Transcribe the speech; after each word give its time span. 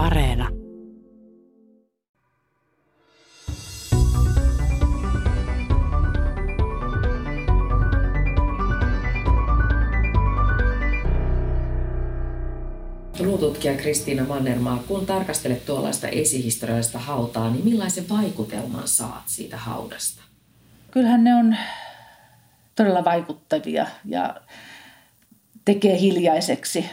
Areena. 0.00 0.48
Luututkija 13.18 13.76
Kristiina 13.76 14.24
Mannermaa, 14.24 14.82
kun 14.88 15.06
tarkastelet 15.06 15.66
tuollaista 15.66 16.08
esihistoriallista 16.08 16.98
hautaa, 16.98 17.50
niin 17.50 17.64
millaisen 17.64 18.08
vaikutelman 18.08 18.88
saat 18.88 19.22
siitä 19.26 19.56
haudasta? 19.56 20.22
Kyllähän 20.90 21.24
ne 21.24 21.34
on 21.34 21.56
todella 22.74 23.04
vaikuttavia 23.04 23.86
ja 24.04 24.40
tekee 25.64 26.00
hiljaiseksi, 26.00 26.90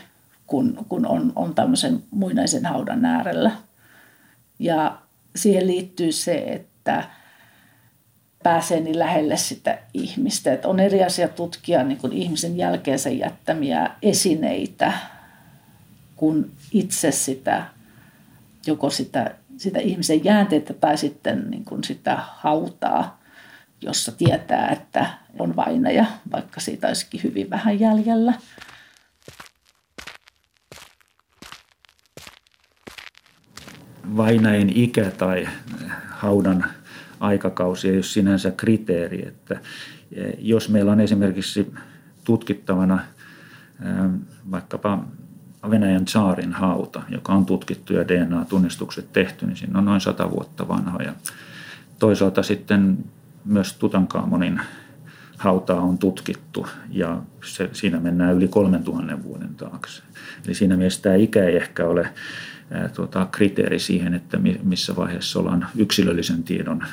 kun, 0.48 0.86
kun 0.89 1.05
on, 1.05 1.34
on 1.36 1.55
tämmöisen 1.55 2.04
muinaisen 2.11 2.66
haudan 2.66 3.05
äärellä. 3.05 3.52
Ja 4.60 4.97
siihen 5.36 5.68
liittyy 5.68 6.11
se, 6.11 6.36
että 6.36 7.04
pääsee 8.43 8.79
niin 8.79 9.00
lähelle 9.00 9.38
sitä 9.38 9.79
ihmistä. 9.93 10.54
Että 10.54 10.68
on 10.68 10.79
eri 10.79 11.04
asia 11.04 11.28
tutkia 11.28 11.83
niin 11.83 11.97
kuin 11.97 12.14
ihmisen 12.14 12.57
jälkeensä 12.57 13.10
jättämiä 13.10 13.91
esineitä, 14.02 14.93
kun 16.15 16.52
itse 16.71 17.11
sitä, 17.11 17.66
joko 18.68 18.89
sitä, 18.89 19.36
sitä 19.57 19.79
ihmisen 19.79 20.24
jäänteitä 20.24 20.74
tai 20.74 20.97
sitten 20.97 21.50
niin 21.50 21.66
kuin 21.66 21.83
sitä 21.83 22.18
hautaa, 22.19 23.19
jossa 23.82 24.11
tietää, 24.11 24.69
että 24.69 25.10
on 25.39 25.55
vainaja, 25.55 26.05
vaikka 26.32 26.60
siitä 26.60 26.88
olisikin 26.88 27.24
hyvin 27.24 27.50
vähän 27.50 27.79
jäljellä. 27.79 28.33
Vainajen 34.17 34.70
ikä 34.70 35.11
tai 35.17 35.47
haudan 36.09 36.66
aikakausi 37.19 37.89
ei 37.89 37.95
ole 37.95 38.03
sinänsä 38.03 38.52
kriteeri. 38.52 39.27
Että 39.27 39.59
jos 40.39 40.69
meillä 40.69 40.91
on 40.91 41.02
esimerkiksi 41.02 41.73
tutkittavana 42.23 43.00
vaikkapa 44.52 45.03
Venäjän 45.69 46.08
saarin 46.08 46.53
hauta, 46.53 47.02
joka 47.09 47.33
on 47.33 47.45
tutkittu 47.45 47.94
ja 47.94 48.08
DNA-tunnistukset 48.08 49.13
tehty, 49.13 49.45
niin 49.45 49.58
siinä 49.58 49.80
on 49.80 49.85
noin 49.85 50.02
sata 50.02 50.31
vuotta 50.31 50.67
vanha. 50.67 51.03
Ja 51.03 51.13
toisaalta 52.00 52.44
sitten 52.44 52.97
myös 53.45 53.73
Tutankamonin 53.73 54.61
hautaa 55.38 55.81
on 55.81 55.97
tutkittu 55.97 56.67
ja 56.89 57.21
se, 57.45 57.69
siinä 57.73 57.99
mennään 57.99 58.35
yli 58.35 58.47
3000 58.47 59.23
vuoden 59.23 59.55
taakse. 59.55 60.03
Eli 60.45 60.55
siinä 60.55 60.77
mielessä 60.77 61.02
tämä 61.02 61.16
ikä 61.16 61.44
ei 61.44 61.55
ehkä 61.55 61.85
ole 61.85 62.09
ää, 62.71 62.89
tuota, 62.89 63.27
kriteeri 63.31 63.79
siihen, 63.79 64.13
että 64.13 64.38
missä 64.63 64.95
vaiheessa 64.95 65.39
ollaan 65.39 65.67
yksilöllisen 65.75 66.44
tiedon 66.44 66.85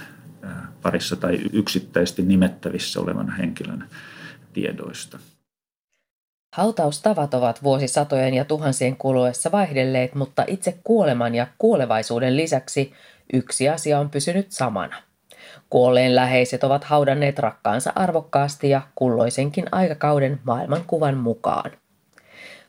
ää, 0.42 0.68
parissa 0.82 1.16
tai 1.16 1.40
yksittäisesti 1.52 2.22
nimettävissä 2.22 3.00
olevan 3.00 3.36
henkilön 3.36 3.84
tiedoista. 4.52 5.18
Hautaustavat 6.54 7.34
ovat 7.34 7.62
vuosisatojen 7.62 8.34
ja 8.34 8.44
tuhansien 8.44 8.96
kuluessa 8.96 9.52
vaihdelleet, 9.52 10.14
mutta 10.14 10.44
itse 10.46 10.78
kuoleman 10.84 11.34
ja 11.34 11.46
kuolevaisuuden 11.58 12.36
lisäksi 12.36 12.92
yksi 13.32 13.68
asia 13.68 14.00
on 14.00 14.10
pysynyt 14.10 14.52
samana. 14.52 14.96
Kuolleen 15.70 16.16
läheiset 16.16 16.64
ovat 16.64 16.84
haudanneet 16.84 17.38
rakkaansa 17.38 17.92
arvokkaasti 17.94 18.70
ja 18.70 18.82
kulloisenkin 18.94 19.64
aikakauden 19.72 20.40
maailmankuvan 20.44 21.16
mukaan. 21.16 21.70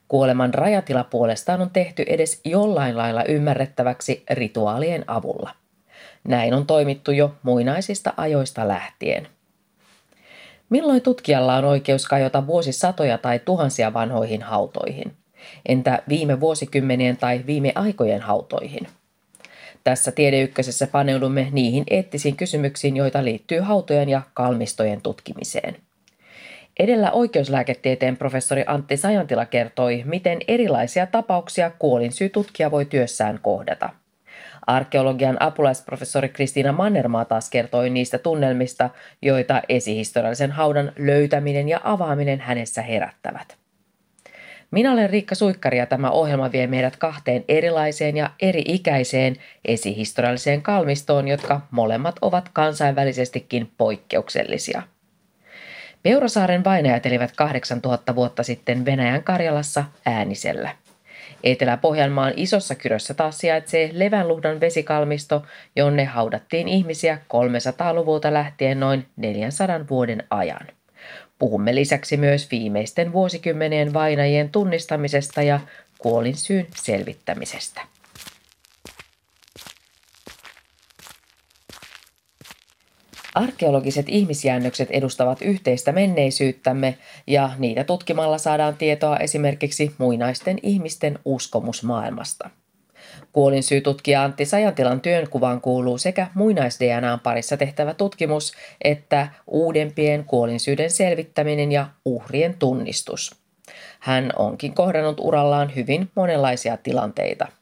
Kuoleman 0.08 0.54
rajatila 0.54 1.04
puolestaan 1.04 1.62
on 1.62 1.70
tehty 1.70 2.04
edes 2.08 2.42
jollain 2.46 2.98
lailla 2.98 3.24
ymmärrettäväksi 3.24 4.24
rituaalien 4.32 5.04
avulla. 5.08 5.50
Näin 6.24 6.54
on 6.54 6.68
toimittu 6.68 7.12
jo 7.12 7.36
muinaisista 7.44 8.14
ajoista 8.18 8.68
lähtien. 8.68 9.28
Milloin 10.70 11.02
tutkijalla 11.02 11.56
on 11.56 11.66
oikeus 11.66 12.06
kajota 12.08 12.48
vuosisatoja 12.48 13.18
tai 13.18 13.40
tuhansia 13.40 13.94
vanhoihin 13.94 14.42
hautoihin? 14.42 15.14
Entä 15.66 16.04
viime 16.10 16.40
vuosikymmenien 16.40 17.18
tai 17.18 17.44
viime 17.46 17.72
aikojen 17.76 18.22
hautoihin? 18.22 18.88
Tässä 19.86 20.12
Tiedeykkösessä 20.12 20.88
paneudumme 20.88 21.48
niihin 21.52 21.84
eettisiin 21.90 22.36
kysymyksiin, 22.36 22.98
joita 22.98 23.24
liittyy 23.24 23.60
hautojen 23.60 24.10
ja 24.10 24.22
kalmistojen 24.34 25.02
tutkimiseen. 25.02 25.76
Edellä 26.80 27.12
oikeuslääketieteen 27.12 28.18
professori 28.18 28.64
Antti 28.68 28.98
Sajantila 28.98 29.46
kertoi, 29.46 30.04
miten 30.06 30.40
erilaisia 30.48 31.08
tapauksia 31.08 31.72
kuolinsyytutkija 31.80 32.72
voi 32.72 32.86
työssään 32.86 33.40
kohdata– 33.42 33.90
Arkeologian 34.68 35.42
apulaisprofessori 35.42 36.30
Kristiina 36.30 36.72
Mannermaa 36.72 37.26
taas 37.26 37.50
kertoi 37.50 37.90
niistä 37.90 38.18
tunnelmista, 38.18 38.90
joita 39.22 39.62
esihistoriallisen 39.70 40.52
haudan 40.52 40.92
löytäminen 40.98 41.70
ja 41.70 41.82
avaaminen 41.84 42.40
hänessä 42.40 42.82
herättävät. 42.82 43.58
Minä 44.76 44.92
olen 44.92 45.10
Riikka 45.10 45.36
Suikkari 45.36 45.78
ja 45.78 45.86
tämä 45.86 46.12
ohjelma 46.12 46.52
vie 46.52 46.68
meidät 46.68 46.96
kahteen 46.96 47.44
erilaiseen 47.48 48.18
ja 48.18 48.30
eri-ikäiseen 48.42 49.36
esihistorialliseen 49.66 50.62
kalmistoon, 50.62 51.28
jotka 51.28 51.62
molemmat 51.72 52.16
ovat 52.22 52.50
kansainvälisestikin 52.54 53.72
poikkeuksellisia. 53.78 54.82
Peurasaaren 56.04 56.64
vainajat 56.64 57.06
elivät 57.06 57.32
8000 57.36 58.16
vuotta 58.16 58.44
sitten 58.44 58.86
Venäjän 58.86 59.24
Karjalassa 59.24 59.86
äänisellä– 60.06 60.70
Etelä-Pohjanmaan 61.44 62.34
isossa 62.36 62.76
kyrössä 62.76 63.14
taas 63.14 63.38
sijaitsee 63.38 63.90
Levänluhdan 63.94 64.60
vesikalmisto, 64.60 65.44
jonne 65.76 66.06
haudattiin 66.06 66.68
ihmisiä 66.68 67.18
300-luvulta 67.34 68.34
lähtien 68.34 68.80
noin 68.80 69.06
400 69.16 69.80
vuoden 69.90 70.24
ajan. 70.30 70.68
Puhumme 71.40 71.76
lisäksi 71.76 72.18
myös 72.18 72.52
viimeisten 72.52 73.14
vuosikymmenien 73.14 73.94
vainajien 73.94 74.50
tunnistamisesta 74.50 75.42
ja 75.42 75.60
kuolinsyyn 75.98 76.68
selvittämisestä. 76.76 77.82
Arkeologiset 83.36 84.06
ihmisjäännökset 84.10 84.92
edustavat 84.92 85.42
yhteistä 85.42 85.92
menneisyyttämme 85.92 86.98
ja 87.28 87.52
niitä 87.58 87.84
tutkimalla 87.84 88.38
saadaan 88.38 88.78
tietoa 88.78 89.18
esimerkiksi 89.18 89.96
muinaisten 89.98 90.60
ihmisten 90.64 91.20
uskomusmaailmasta. 91.26 92.50
Kuolinsyytutkija 93.36 94.24
Antti 94.24 94.46
Sajantilan 94.46 95.02
työnkuvaan 95.02 95.62
kuuluu 95.62 95.98
sekä 95.98 96.28
muinais 96.34 96.80
parissa 97.24 97.58
tehtävä 97.58 97.94
tutkimus 97.94 98.54
että 98.84 99.28
uudempien 99.48 100.26
kuolinsyyden 100.26 100.92
selvittäminen 100.92 101.72
ja 101.72 101.88
uhrien 102.06 102.54
tunnistus. 102.60 103.36
Hän 104.00 104.30
onkin 104.36 104.74
kohdannut 104.74 105.20
urallaan 105.20 105.76
hyvin 105.76 106.10
monenlaisia 106.16 106.78
tilanteita– 106.78 107.48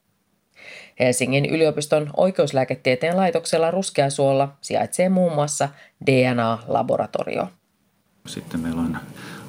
Helsingin 0.99 1.45
yliopiston 1.45 2.09
oikeuslääketieteen 2.17 3.17
laitoksella 3.17 3.71
Ruskeasuolla 3.71 4.57
sijaitsee 4.61 5.09
muun 5.09 5.33
muassa 5.33 5.69
DNA-laboratorio. 6.05 7.47
Sitten 8.27 8.59
meillä 8.59 8.81
on, 8.81 8.97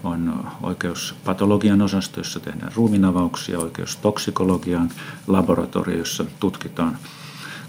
on 0.05 0.47
oikeuspatologian 0.63 1.83
osasto, 1.83 2.21
jossa 2.21 2.41
tehdään 2.41 2.73
ruuminavauksia, 2.75 3.59
oikeustoksikologian 3.59 4.91
laboratorio, 5.27 5.99
jossa 5.99 6.25
tutkitaan 6.41 6.99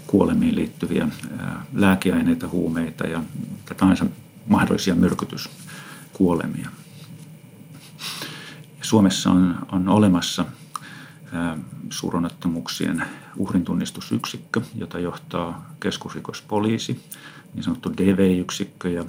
kuolemiin 0.06 0.54
liittyviä 0.54 1.08
lääkeaineita, 1.72 2.48
huumeita 2.48 3.06
ja 3.06 3.22
tahansa 3.76 4.06
mahdollisia 4.46 4.94
myrkytyskuolemia. 4.94 6.70
Suomessa 8.82 9.30
on, 9.30 9.58
on 9.72 9.88
olemassa 9.88 10.44
suuronnettomuuksien 11.90 13.04
uhrintunnistusyksikkö, 13.36 14.60
jota 14.74 14.98
johtaa 14.98 15.74
keskusrikospoliisi, 15.80 17.00
niin 17.54 17.62
sanottu 17.62 17.92
DV-yksikkö. 17.96 18.90
Ja, 18.90 19.04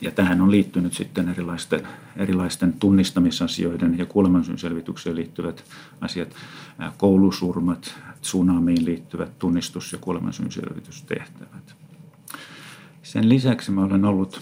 ja 0.00 0.10
tähän 0.10 0.40
on 0.40 0.50
liittynyt 0.50 0.92
sitten 0.92 1.28
erilaisten, 1.28 1.88
erilaisten 2.16 2.72
tunnistamisasioiden 2.72 3.98
ja 3.98 4.06
kuolemansyyn 4.06 4.58
liittyvät 5.16 5.64
asiat, 6.00 6.34
koulusurmat, 6.96 7.94
tsunamiin 8.20 8.84
liittyvät 8.84 9.38
tunnistus- 9.38 9.92
ja 9.92 9.98
kuolemansyyn 9.98 10.52
selvitystehtävät. 10.52 11.76
Sen 13.02 13.28
lisäksi 13.28 13.70
mä 13.70 13.84
olen 13.84 14.04
ollut 14.04 14.40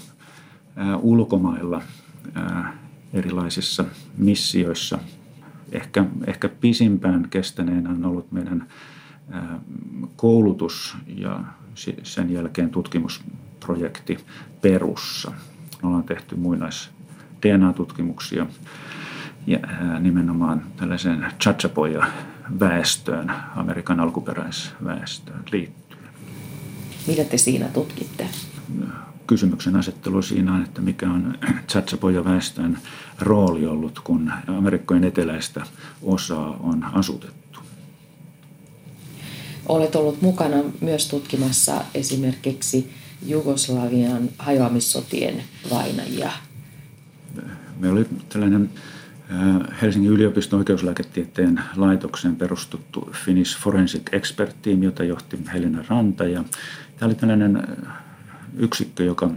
ulkomailla 1.02 1.82
erilaisissa 3.12 3.84
missioissa– 4.18 4.98
ehkä, 5.72 6.04
ehkä 6.26 6.48
pisimpään 6.48 7.26
kestäneenä 7.30 7.90
on 7.90 8.04
ollut 8.04 8.32
meidän 8.32 8.68
koulutus 10.16 10.96
ja 11.06 11.44
sen 12.02 12.32
jälkeen 12.32 12.70
tutkimusprojekti 13.66 14.18
Perussa. 14.62 15.32
Ollaan 15.82 16.04
tehty 16.04 16.36
muinais 16.36 16.90
DNA-tutkimuksia 17.42 18.46
ja 19.46 19.58
nimenomaan 20.00 20.62
tällaisen 20.76 21.26
Chachapoja 21.40 22.06
väestöön, 22.60 23.32
Amerikan 23.56 24.00
alkuperäisväestöön 24.00 25.42
liittyen. 25.52 26.10
Mitä 27.06 27.24
te 27.24 27.36
siinä 27.36 27.68
tutkitte? 27.68 28.28
Kysymyksen 29.26 29.76
asettelu 29.76 30.22
siinä 30.22 30.54
on, 30.54 30.62
että 30.62 30.80
mikä 30.80 31.10
on 31.10 31.38
Tsatsapoja-väestön 31.66 32.78
rooli 33.18 33.66
ollut, 33.66 34.00
kun 34.00 34.32
Amerikkojen 34.46 35.04
eteläistä 35.04 35.66
osaa 36.02 36.56
on 36.60 36.84
asutettu. 36.84 37.60
Olet 39.68 39.96
ollut 39.96 40.22
mukana 40.22 40.56
myös 40.80 41.08
tutkimassa 41.08 41.84
esimerkiksi 41.94 42.90
Jugoslavian 43.22 44.28
hajoamissotien 44.38 45.42
vainajia. 45.70 46.30
Me 47.78 47.88
oli 47.88 48.06
tällainen 48.28 48.70
Helsingin 49.82 50.10
yliopiston 50.10 50.58
oikeuslääketieteen 50.58 51.60
laitokseen 51.76 52.36
perustuttu 52.36 53.10
Finnish 53.24 53.58
Forensic 53.58 54.02
Expert 54.12 54.62
Team, 54.62 54.82
jota 54.82 55.04
johti 55.04 55.38
Helena 55.52 55.84
Ranta. 55.88 56.24
Ja 56.24 56.44
tämä 56.98 57.06
oli 57.06 57.14
tällainen 57.14 57.62
yksikkö, 58.56 59.04
joka 59.04 59.30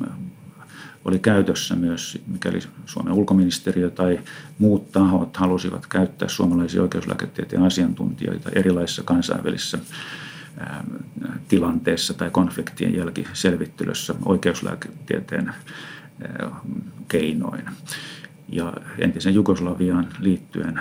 oli 1.06 1.20
käytössä 1.20 1.76
myös, 1.76 2.22
mikäli 2.28 2.60
Suomen 2.86 3.14
ulkoministeriö 3.14 3.90
tai 3.90 4.20
muut 4.60 4.92
tahot 4.92 5.38
halusivat 5.38 5.88
käyttää 5.88 6.28
suomalaisia 6.28 6.82
oikeuslääketieteen 6.82 7.64
asiantuntijoita 7.64 8.50
erilaisissa 8.54 9.04
kansainvälisissä 9.04 9.80
tilanteessa 11.48 12.14
tai 12.14 12.30
konfliktien 12.30 12.96
jälkiselvittelyssä 12.96 14.16
oikeuslääketieteen 14.26 15.54
keinoin. 17.08 17.66
Ja 18.50 18.74
entisen 18.98 19.34
Jugoslaviaan 19.34 20.08
liittyen 20.20 20.80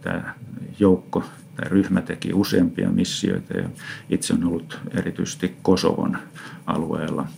tämä 0.00 0.34
joukko 0.78 1.24
tai 1.56 1.68
ryhmä 1.68 2.00
teki 2.00 2.32
useampia 2.32 2.90
missioita 2.90 3.54
ja 3.54 3.68
itse 4.10 4.34
on 4.34 4.44
ollut 4.44 4.78
erityisesti 4.90 5.56
Kosovon 5.62 6.18
alueella. 6.66 7.28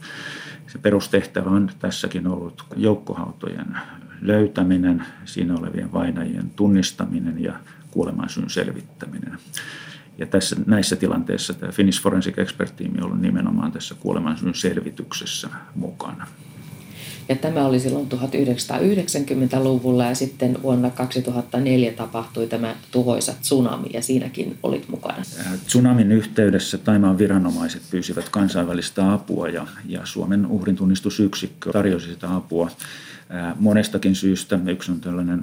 Se 0.66 0.78
perustehtävä 0.78 1.50
on 1.50 1.70
tässäkin 1.78 2.26
ollut 2.26 2.64
joukkohautojen 2.76 3.78
löytäminen, 4.20 5.06
siinä 5.24 5.54
olevien 5.54 5.92
vainajien 5.92 6.50
tunnistaminen 6.50 7.42
ja 7.42 7.52
kuolemansyyn 7.90 8.50
selvittäminen. 8.50 9.38
Ja 10.20 10.26
tässä, 10.26 10.56
näissä 10.66 10.96
tilanteissa 10.96 11.54
tämä 11.54 11.72
Finnish 11.72 12.02
Forensic 12.02 12.38
Expert 12.38 12.74
on 12.98 13.04
ollut 13.04 13.20
nimenomaan 13.20 13.72
tässä 13.72 13.94
kuolemansyyn 14.00 14.54
selvityksessä 14.54 15.48
mukana. 15.74 16.26
Ja 17.28 17.36
tämä 17.36 17.66
oli 17.66 17.80
silloin 17.80 18.08
1990-luvulla 18.12 20.04
ja 20.04 20.14
sitten 20.14 20.62
vuonna 20.62 20.90
2004 20.90 21.92
tapahtui 21.92 22.46
tämä 22.46 22.74
tuhoisa 22.90 23.34
tsunami 23.40 23.90
ja 23.92 24.02
siinäkin 24.02 24.58
olit 24.62 24.88
mukana. 24.88 25.22
Tsunamin 25.66 26.12
yhteydessä 26.12 26.78
Taimaan 26.78 27.18
viranomaiset 27.18 27.82
pyysivät 27.90 28.28
kansainvälistä 28.28 29.12
apua 29.12 29.48
ja, 29.48 29.66
ja 29.86 30.00
Suomen 30.04 30.46
uhrintunnistusyksikkö 30.46 31.72
tarjosi 31.72 32.08
sitä 32.08 32.34
apua 32.34 32.70
monestakin 33.58 34.14
syystä. 34.14 34.58
Yksi 34.66 34.92
on 34.92 35.00
tällainen 35.00 35.42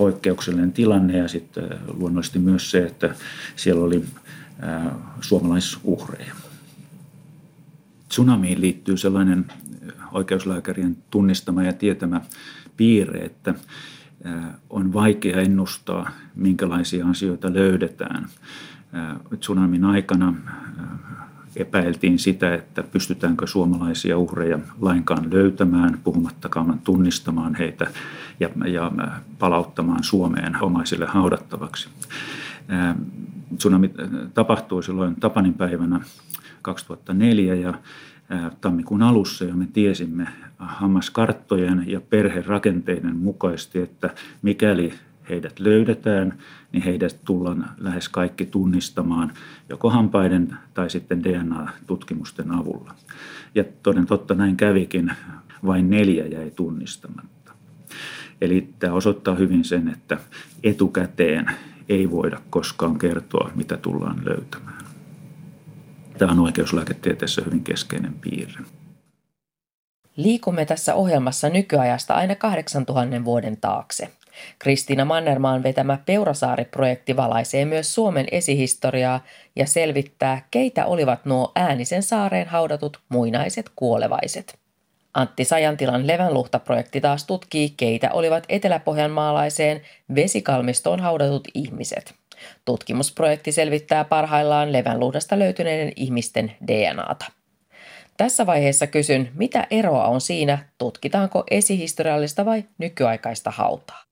poikkeuksellinen 0.00 0.72
tilanne 0.72 1.18
ja 1.18 1.28
sitten 1.28 1.64
luonnollisesti 1.92 2.38
myös 2.38 2.70
se, 2.70 2.86
että 2.86 3.14
siellä 3.56 3.84
oli 3.84 4.04
suomalaisuhreja. 5.20 6.34
Tsunamiin 8.08 8.60
liittyy 8.60 8.96
sellainen 8.96 9.46
oikeuslääkärien 10.12 10.96
tunnistama 11.10 11.62
ja 11.62 11.72
tietämä 11.72 12.20
piirre, 12.76 13.18
että 13.18 13.54
on 14.70 14.92
vaikea 14.92 15.40
ennustaa, 15.40 16.10
minkälaisia 16.34 17.06
asioita 17.06 17.54
löydetään. 17.54 18.28
Tsunamin 19.40 19.84
aikana 19.84 20.34
epäiltiin 21.60 22.18
sitä, 22.18 22.54
että 22.54 22.82
pystytäänkö 22.82 23.46
suomalaisia 23.46 24.18
uhreja 24.18 24.58
lainkaan 24.80 25.32
löytämään, 25.32 26.00
puhumattakaan 26.04 26.80
tunnistamaan 26.84 27.54
heitä 27.54 27.86
ja, 28.40 28.48
ja 28.66 28.92
palauttamaan 29.38 30.04
Suomeen 30.04 30.62
omaisille 30.62 31.06
haudattavaksi. 31.06 31.88
Tsunami 33.58 33.90
tapahtui 34.34 34.82
silloin 34.82 35.16
Tapanin 35.16 35.54
päivänä 35.54 36.00
2004 36.62 37.54
ja 37.54 37.74
tammikuun 38.60 39.02
alussa 39.02 39.44
jo 39.44 39.54
me 39.54 39.68
tiesimme 39.72 40.26
hammaskarttojen 40.58 41.84
ja 41.86 42.00
perherakenteiden 42.00 43.16
mukaisesti, 43.16 43.78
että 43.78 44.10
mikäli 44.42 44.92
heidät 45.30 45.58
löydetään, 45.58 46.38
niin 46.72 46.82
heidät 46.82 47.16
tullaan 47.24 47.70
lähes 47.78 48.08
kaikki 48.08 48.46
tunnistamaan 48.46 49.32
joko 49.68 49.90
hampaiden 49.90 50.56
tai 50.74 50.90
sitten 50.90 51.24
DNA-tutkimusten 51.24 52.50
avulla. 52.52 52.94
Ja 53.54 53.64
toden 53.82 54.06
totta 54.06 54.34
näin 54.34 54.56
kävikin, 54.56 55.12
vain 55.66 55.90
neljä 55.90 56.26
jäi 56.26 56.50
tunnistamatta. 56.50 57.52
Eli 58.40 58.68
tämä 58.78 58.92
osoittaa 58.92 59.34
hyvin 59.34 59.64
sen, 59.64 59.88
että 59.88 60.18
etukäteen 60.62 61.50
ei 61.88 62.10
voida 62.10 62.40
koskaan 62.50 62.98
kertoa, 62.98 63.50
mitä 63.54 63.76
tullaan 63.76 64.24
löytämään. 64.24 64.84
Tämä 66.18 66.32
on 66.32 66.38
oikeuslääketieteessä 66.38 67.42
hyvin 67.46 67.64
keskeinen 67.64 68.14
piirre. 68.14 68.64
Liikumme 70.16 70.64
tässä 70.64 70.94
ohjelmassa 70.94 71.48
nykyajasta 71.48 72.14
aina 72.14 72.34
8000 72.34 73.24
vuoden 73.24 73.56
taakse. 73.56 74.10
Kristiina 74.58 75.04
Mannermaan 75.04 75.62
vetämä 75.62 75.98
Peurasaari-projekti 76.06 77.16
valaisee 77.16 77.64
myös 77.64 77.94
Suomen 77.94 78.26
esihistoriaa 78.32 79.24
ja 79.56 79.66
selvittää, 79.66 80.46
keitä 80.50 80.86
olivat 80.86 81.24
nuo 81.24 81.52
äänisen 81.54 82.02
saareen 82.02 82.48
haudatut 82.48 83.00
muinaiset 83.08 83.70
kuolevaiset. 83.76 84.58
Antti 85.14 85.44
Sajantilan 85.44 86.06
Levänluhta-projekti 86.06 87.00
taas 87.00 87.26
tutkii, 87.26 87.74
keitä 87.76 88.10
olivat 88.12 88.44
eteläpohjanmaalaiseen 88.48 89.80
vesikalmistoon 90.14 91.00
haudatut 91.00 91.48
ihmiset. 91.54 92.14
Tutkimusprojekti 92.64 93.52
selvittää 93.52 94.04
parhaillaan 94.04 94.72
Levänluhdasta 94.72 95.38
löytyneiden 95.38 95.92
ihmisten 95.96 96.52
DNAta. 96.66 97.24
Tässä 98.16 98.46
vaiheessa 98.46 98.86
kysyn, 98.86 99.30
mitä 99.34 99.66
eroa 99.70 100.06
on 100.06 100.20
siinä, 100.20 100.58
tutkitaanko 100.78 101.44
esihistoriallista 101.50 102.44
vai 102.44 102.64
nykyaikaista 102.78 103.50
hautaa? 103.50 104.09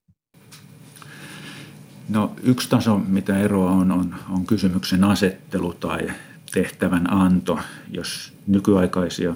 No, 2.08 2.36
yksi 2.42 2.68
taso, 2.68 2.98
mitä 2.98 3.38
eroa 3.38 3.70
on, 3.70 3.92
on, 3.92 4.14
on 4.30 4.46
kysymyksen 4.46 5.04
asettelu 5.04 5.74
tai 5.74 6.08
tehtävän 6.52 7.12
anto. 7.12 7.58
Jos 7.90 8.32
nykyaikaisia 8.46 9.34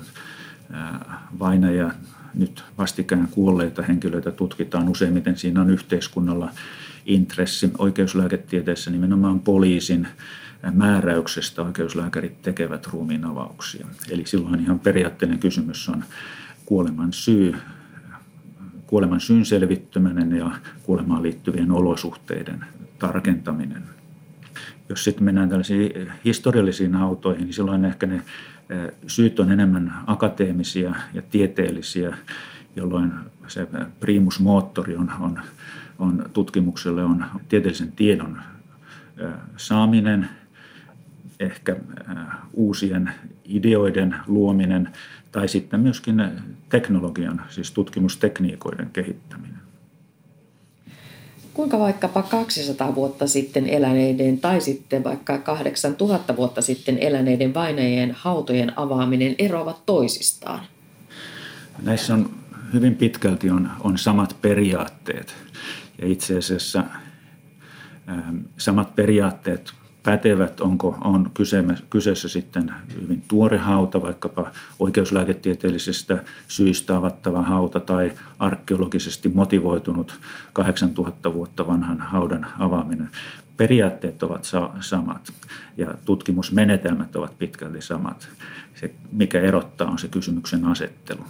vainajia, 1.38 1.90
nyt 2.34 2.64
vastikään 2.78 3.28
kuolleita 3.30 3.82
henkilöitä 3.82 4.30
tutkitaan, 4.30 4.88
useimmiten 4.88 5.36
siinä 5.38 5.60
on 5.60 5.70
yhteiskunnalla 5.70 6.50
intressi. 7.06 7.70
Oikeuslääketieteessä 7.78 8.90
nimenomaan 8.90 9.40
poliisin 9.40 10.08
määräyksestä 10.72 11.62
oikeuslääkärit 11.62 12.42
tekevät 12.42 12.86
ruumiinavauksia. 12.86 13.86
Eli 14.10 14.26
silloin 14.26 14.60
ihan 14.60 14.78
periaatteinen 14.78 15.38
kysymys 15.38 15.88
on 15.88 16.04
kuoleman 16.66 17.12
syy, 17.12 17.54
kuoleman 18.92 19.20
syyn 19.20 19.44
selvittäminen 19.44 20.36
ja 20.36 20.50
kuolemaan 20.82 21.22
liittyvien 21.22 21.70
olosuhteiden 21.70 22.64
tarkentaminen. 22.98 23.82
Jos 24.88 25.04
sitten 25.04 25.24
mennään 25.24 25.48
tällaisiin 25.48 26.08
historiallisiin 26.24 26.96
autoihin, 26.96 27.44
niin 27.44 27.54
silloin 27.54 27.84
ehkä 27.84 28.06
ne 28.06 28.22
syyt 29.06 29.40
on 29.40 29.52
enemmän 29.52 29.94
akateemisia 30.06 30.94
ja 31.14 31.22
tieteellisiä, 31.30 32.16
jolloin 32.76 33.12
se 33.48 33.66
primus 34.00 34.40
moottori 34.40 34.96
on, 34.96 35.12
on, 35.20 35.40
on 35.98 36.24
tutkimukselle 36.32 37.04
on 37.04 37.24
tieteellisen 37.48 37.92
tiedon 37.92 38.38
saaminen, 39.56 40.28
ehkä 41.40 41.76
uusien 42.52 43.10
ideoiden 43.44 44.16
luominen 44.26 44.88
tai 45.32 45.48
sitten 45.48 45.80
myöskin 45.80 46.30
teknologian, 46.68 47.42
siis 47.48 47.70
tutkimustekniikoiden 47.70 48.90
kehittäminen. 48.92 49.62
Kuinka 51.54 51.78
vaikkapa 51.78 52.22
200 52.22 52.94
vuotta 52.94 53.26
sitten 53.26 53.66
eläneiden 53.66 54.38
tai 54.38 54.60
sitten 54.60 55.04
vaikka 55.04 55.38
8000 55.38 56.36
vuotta 56.36 56.62
sitten 56.62 56.98
eläneiden 56.98 57.54
vainajien 57.54 58.12
hautojen 58.18 58.78
avaaminen 58.78 59.34
eroavat 59.38 59.86
toisistaan? 59.86 60.64
Näissä 61.82 62.14
on 62.14 62.30
hyvin 62.72 62.94
pitkälti 62.94 63.50
on, 63.50 63.70
on 63.80 63.98
samat 63.98 64.36
periaatteet 64.42 65.34
ja 65.98 66.08
itse 66.08 66.38
asiassa 66.38 66.84
samat 68.58 68.96
periaatteet 68.96 69.72
pätevät, 70.02 70.60
onko 70.60 70.98
on 71.04 71.30
kyseessä 71.90 72.28
sitten 72.28 72.72
hyvin 73.02 73.22
tuore 73.28 73.58
hauta, 73.58 74.02
vaikkapa 74.02 74.50
oikeuslääketieteellisestä 74.78 76.24
syistä 76.48 76.96
avattava 76.96 77.42
hauta 77.42 77.80
tai 77.80 78.12
arkeologisesti 78.38 79.28
motivoitunut 79.28 80.20
8000 80.52 81.34
vuotta 81.34 81.66
vanhan 81.66 82.00
haudan 82.00 82.46
avaaminen. 82.58 83.10
periaatteet 83.56 84.22
ovat 84.22 84.50
samat 84.80 85.32
ja 85.76 85.94
tutkimusmenetelmät 86.04 87.16
ovat 87.16 87.38
pitkälti 87.38 87.82
samat. 87.82 88.28
Se, 88.74 88.90
mikä 89.12 89.40
erottaa, 89.40 89.90
on 89.90 89.98
se 89.98 90.08
kysymyksen 90.08 90.64
asettelu. 90.64 91.24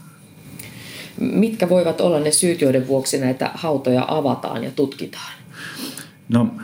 Mitkä 1.20 1.68
voivat 1.68 2.00
olla 2.00 2.20
ne 2.20 2.30
syyt, 2.30 2.60
joiden 2.60 2.86
vuoksi 2.86 3.18
näitä 3.18 3.50
hautoja 3.54 4.04
avataan 4.08 4.64
ja 4.64 4.70
tutkitaan? 4.70 5.32
No, 6.28 6.54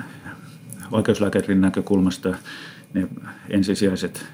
oikeuslääkärin 0.92 1.60
näkökulmasta 1.60 2.34
ne 2.94 3.08
ensisijaiset 3.48 4.26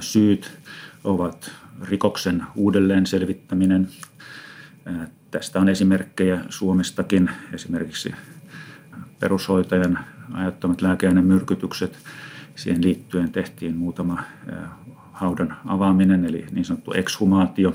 syyt 0.00 0.58
ovat 1.04 1.52
rikoksen 1.82 2.42
uudelleen 2.54 3.06
selvittäminen. 3.06 3.88
Tästä 5.30 5.60
on 5.60 5.68
esimerkkejä 5.68 6.40
Suomestakin, 6.48 7.30
esimerkiksi 7.52 8.14
perushoitajan 9.20 9.98
ajattamat 10.32 10.82
lääkeainemyrkytykset. 10.82 11.98
Siihen 12.56 12.84
liittyen 12.84 13.32
tehtiin 13.32 13.76
muutama 13.76 14.22
haudan 15.12 15.56
avaaminen, 15.66 16.24
eli 16.24 16.46
niin 16.50 16.64
sanottu 16.64 16.92
ekshumaatio. 16.92 17.74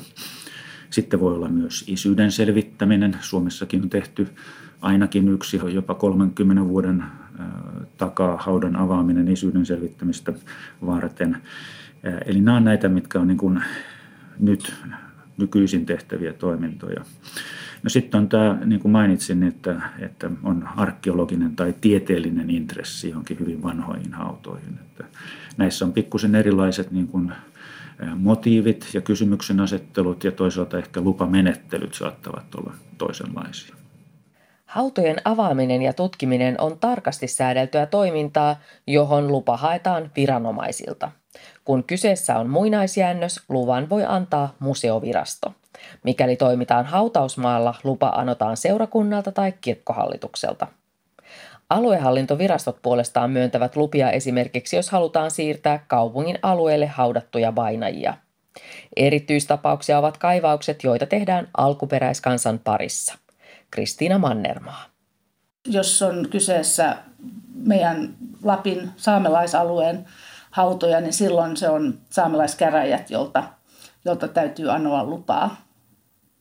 Sitten 0.90 1.20
voi 1.20 1.36
olla 1.36 1.50
myös 1.50 1.84
isyyden 1.88 2.32
selvittäminen. 2.32 3.18
Suomessakin 3.22 3.82
on 3.82 3.90
tehty 3.90 4.28
ainakin 4.82 5.30
yksi, 5.30 5.60
jopa 5.74 5.94
30 5.94 6.66
vuoden 6.66 7.04
takaa 7.98 8.38
haudan 8.38 8.76
avaaminen 8.76 9.28
isyyden 9.28 9.66
selvittämistä 9.66 10.34
varten. 10.86 11.38
Eli 12.26 12.42
nämä 12.42 12.58
on 12.58 12.64
näitä, 12.64 12.90
mitkä 12.90 13.20
on 13.20 13.28
niin 13.28 13.38
kuin 13.38 13.64
nyt 14.40 14.74
nykyisin 15.38 15.86
tehtäviä 15.86 16.34
toimintoja. 16.34 17.06
No 17.84 17.90
sitten 17.90 18.20
on 18.20 18.30
tämä, 18.30 18.58
niin 18.66 18.80
kuin 18.80 18.92
mainitsin, 18.92 19.44
että, 19.44 19.82
että 20.00 20.32
on 20.44 20.70
arkeologinen 20.76 21.56
tai 21.56 21.74
tieteellinen 21.82 22.50
intressi 22.50 23.10
johonkin 23.10 23.40
hyvin 23.40 23.64
vanhoihin 23.64 24.14
hautoihin. 24.14 24.80
Että 24.82 25.04
näissä 25.58 25.86
on 25.86 25.94
pikkusen 25.94 26.36
erilaiset 26.36 26.92
niin 26.92 27.08
kuin 27.08 27.32
motiivit 28.16 28.90
ja 28.94 29.02
kysymyksen 29.02 29.60
asettelut 29.60 30.24
ja 30.24 30.32
toisaalta 30.32 30.78
ehkä 30.78 31.02
lupamenettelyt 31.02 31.94
saattavat 31.94 32.56
olla 32.56 32.74
toisenlaisia. 32.98 33.76
Hautojen 34.76 35.18
avaaminen 35.26 35.82
ja 35.82 35.94
tutkiminen 35.94 36.62
on 36.62 36.80
tarkasti 36.80 37.28
säädeltyä 37.28 37.86
toimintaa, 37.86 38.60
johon 38.88 39.28
lupa 39.28 39.58
haetaan 39.58 40.12
viranomaisilta. 40.16 41.12
Kun 41.66 41.84
kyseessä 41.84 42.40
on 42.40 42.50
muinaisjäännös, 42.50 43.44
luvan 43.50 43.90
voi 43.90 44.04
antaa 44.08 44.56
museovirasto. 44.60 45.54
Mikäli 46.04 46.36
toimitaan 46.36 46.86
hautausmaalla, 46.86 47.76
lupa 47.84 48.08
anotaan 48.08 48.58
seurakunnalta 48.58 49.32
tai 49.32 49.54
kirkkohallitukselta. 49.62 50.68
Aluehallintovirastot 51.70 52.78
puolestaan 52.82 53.32
myöntävät 53.32 53.76
lupia 53.76 54.12
esimerkiksi, 54.12 54.76
jos 54.76 54.90
halutaan 54.90 55.32
siirtää 55.32 55.86
kaupungin 55.88 56.40
alueelle 56.42 56.88
haudattuja 56.88 57.56
vainajia. 57.56 58.14
Erityistapauksia 58.96 60.00
ovat 60.00 60.18
kaivaukset, 60.18 60.84
joita 60.84 61.06
tehdään 61.06 61.48
alkuperäiskansan 61.58 62.60
parissa. 62.64 63.25
Kristiina 63.72 64.18
Mannermaa. 64.18 64.86
Jos 65.68 66.02
on 66.02 66.28
kyseessä 66.30 66.98
meidän 67.56 68.16
Lapin 68.44 68.92
saamelaisalueen 68.98 70.06
hautoja, 70.52 71.02
niin 71.02 71.14
silloin 71.14 71.58
se 71.58 71.70
on 71.70 72.00
saamelaiskäräjät, 72.10 73.10
jolta, 73.10 73.44
jolta 74.06 74.28
täytyy 74.28 74.72
anoa 74.72 75.04
lupaa. 75.04 75.62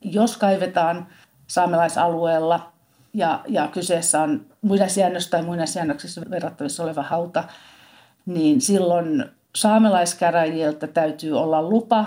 Jos 0.01 0.37
kaivetaan 0.37 1.07
saamelaisalueella 1.47 2.73
ja, 3.15 3.41
ja 3.49 3.69
kyseessä 3.69 4.23
on 4.23 4.47
muinaisjäännös 4.63 5.29
tai 5.29 5.43
muinaisjäännöksessä 5.43 6.21
verrattavissa 6.31 6.83
oleva 6.83 7.03
hauta, 7.03 7.45
niin 8.27 8.61
silloin 8.61 9.25
saamelaiskäräjiltä 9.55 10.87
täytyy 10.87 11.39
olla 11.39 11.63
lupa 11.63 12.07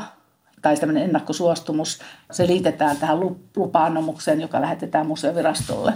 tai 0.67 0.77
tämmöinen 0.77 1.03
ennakkosuostumus. 1.03 2.00
Se 2.31 2.47
liitetään 2.47 2.97
tähän 2.97 3.19
lupa-annomukseen, 3.55 4.41
joka 4.41 4.62
lähetetään 4.62 5.07
museovirastolle. 5.07 5.93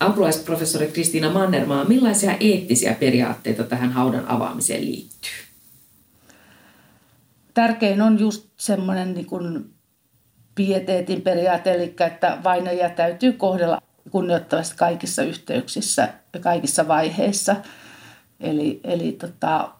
Apulaisprofessori 0.00 0.86
Kristiina 0.86 1.30
Mannermaa, 1.30 1.84
millaisia 1.84 2.36
eettisiä 2.40 2.94
periaatteita 2.94 3.64
tähän 3.64 3.92
haudan 3.92 4.28
avaamiseen 4.28 4.84
liittyy? 4.84 5.30
Tärkein 7.54 8.02
on 8.02 8.18
just 8.18 8.48
semmoinen 8.56 9.14
niin 9.14 9.26
kuin 9.26 9.74
pieteetin 10.54 11.22
periaate, 11.22 11.74
eli 11.74 11.94
että 12.06 12.38
vainajia 12.44 12.90
täytyy 12.90 13.32
kohdella 13.32 13.82
kunnioittavasti 14.10 14.76
kaikissa 14.76 15.22
yhteyksissä 15.22 16.08
ja 16.32 16.40
kaikissa 16.40 16.88
vaiheissa. 16.88 17.56
Eli, 18.40 18.80
eli 18.84 19.12
tota, 19.12 19.70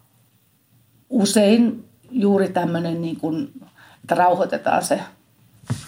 usein 1.09 1.85
juuri 2.13 2.49
tämmöinen, 2.49 3.01
niin 3.01 3.15
kuin, 3.15 3.51
että 4.03 4.15
rauhoitetaan 4.15 4.83
se 4.83 4.99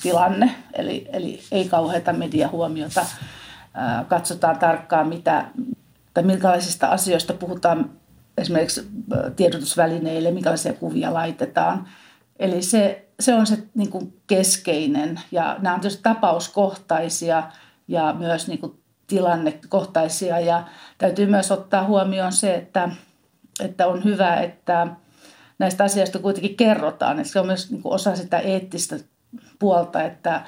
tilanne, 0.01 0.55
eli, 0.74 1.07
eli 1.13 1.41
ei 1.51 1.69
kauheita 1.69 2.13
mediahuomiota. 2.13 3.05
Katsotaan 4.07 4.60
tarkkaan, 4.60 5.07
mitä, 5.07 5.45
tai 6.13 6.24
minkälaisista 6.24 6.88
asioista 6.88 7.34
puhutaan 7.34 7.89
esimerkiksi 8.38 8.88
tiedotusvälineille, 9.36 10.31
minkälaisia 10.31 10.74
kuvia 10.74 11.13
laitetaan. 11.13 11.88
Eli 12.39 12.62
se, 12.62 13.07
se 13.19 13.34
on 13.34 13.48
se 13.48 13.63
niin 13.74 13.89
kuin 13.89 14.22
keskeinen, 14.27 15.19
ja 15.31 15.57
nämä 15.62 15.75
on 15.75 15.81
tietysti 15.81 16.03
tapauskohtaisia– 16.03 17.43
ja 17.88 18.15
myös 18.19 18.48
niin 18.48 18.60
kuin 18.60 18.79
tilannekohtaisia. 19.07 20.39
Ja 20.39 20.63
täytyy 20.98 21.25
myös 21.25 21.51
ottaa 21.51 21.86
huomioon 21.86 22.34
se, 22.34 22.55
että, 22.55 22.89
että 23.60 23.88
on 23.88 24.03
hyvä, 24.03 24.36
että 24.36 24.88
näistä 25.59 25.83
asioista 25.83 26.19
kuitenkin 26.19 26.57
kerrotaan. 26.57 27.25
Se 27.25 27.39
on 27.39 27.45
myös 27.45 27.71
niin 27.71 27.81
osa 27.83 28.15
sitä 28.15 28.39
eettistä 28.39 28.95
puolta, 29.59 30.01
että 30.01 30.41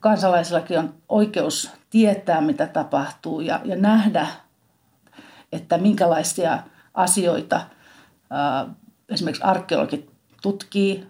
kansalaisillakin 0.00 0.78
on 0.78 0.94
oikeus 1.08 1.70
tietää, 1.90 2.40
mitä 2.40 2.66
tapahtuu 2.66 3.40
ja, 3.40 3.60
ja 3.64 3.76
nähdä, 3.76 4.26
että 5.52 5.78
minkälaisia 5.78 6.58
asioita 6.94 7.60
esimerkiksi 9.08 9.42
arkeologit 9.42 10.10
tutkii, 10.42 11.06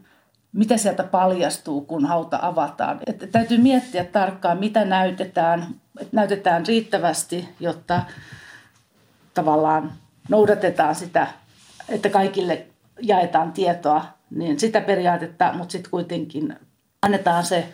mitä 0.53 0.77
sieltä 0.77 1.03
paljastuu, 1.03 1.81
kun 1.81 2.07
hauta 2.07 2.39
avataan. 2.43 3.01
Että 3.07 3.27
täytyy 3.27 3.59
miettiä 3.59 4.05
tarkkaan, 4.05 4.59
mitä 4.59 4.85
näytetään, 4.85 5.67
että 6.01 6.17
näytetään 6.17 6.67
riittävästi, 6.67 7.49
jotta 7.61 8.01
tavallaan 9.35 9.93
noudatetaan 10.29 10.95
sitä, 10.95 11.27
että 11.89 12.09
kaikille 12.09 12.67
jaetaan 13.01 13.53
tietoa, 13.53 14.05
niin 14.31 14.61
sitä 14.61 14.81
periaatetta, 14.81 15.53
mutta 15.53 15.73
sitten 15.73 15.91
kuitenkin 15.91 16.57
annetaan 17.03 17.45
se 17.45 17.69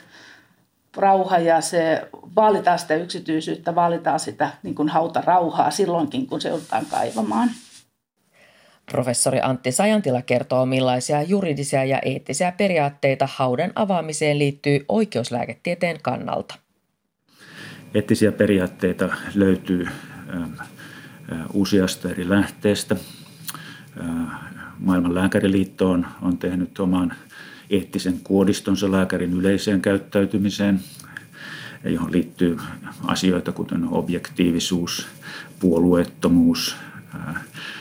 rauha 0.97 1.39
ja 1.39 1.61
se, 1.61 2.09
vaalitaan 2.37 2.79
sitä 2.79 2.95
yksityisyyttä, 2.95 3.75
vaalitaan 3.75 4.21
sitä 4.21 4.51
niin 4.63 4.75
kuin 4.75 4.89
hauta 4.89 5.23
rauhaa 5.27 5.71
silloinkin, 5.71 6.27
kun 6.27 6.41
se 6.41 6.49
joudutaan 6.49 6.87
kaivamaan. 6.87 7.51
Professori 8.93 9.41
Antti 9.43 9.73
Sajantila 9.73 10.23
kertoo, 10.23 10.67
millaisia 10.67 11.23
juridisia 11.23 11.85
ja 11.85 11.99
eettisiä 11.99 12.53
periaatteita 12.53 13.29
haudan 13.35 13.73
avaamiseen 13.75 14.39
liittyy 14.39 14.85
oikeuslääketieteen 14.89 16.03
kannalta. 16.03 16.55
Eettisiä 17.95 18.33
periaatteita 18.33 19.09
löytyy 19.35 19.89
useasta 21.53 22.11
eri 22.11 22.29
lähteestä. 22.29 22.97
Maailman 24.79 25.15
lääkäriliitto 25.15 25.91
on, 25.91 26.07
on 26.23 26.39
tehnyt 26.39 26.79
oman 26.79 27.13
eettisen 27.71 28.21
kuodistonsa 28.25 28.93
lääkärin 28.93 29.33
yleiseen 29.33 29.81
käyttäytymiseen, 29.81 30.81
johon 31.85 32.13
liittyy 32.13 32.57
asioita 33.05 33.53
kuten 33.53 33.89
objektiivisuus, 33.89 35.07
puolueettomuus, 35.61 36.77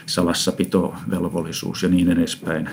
salassapitovelvollisuus 0.05 1.83
ja 1.83 1.89
niin 1.89 2.11
edespäin. 2.11 2.69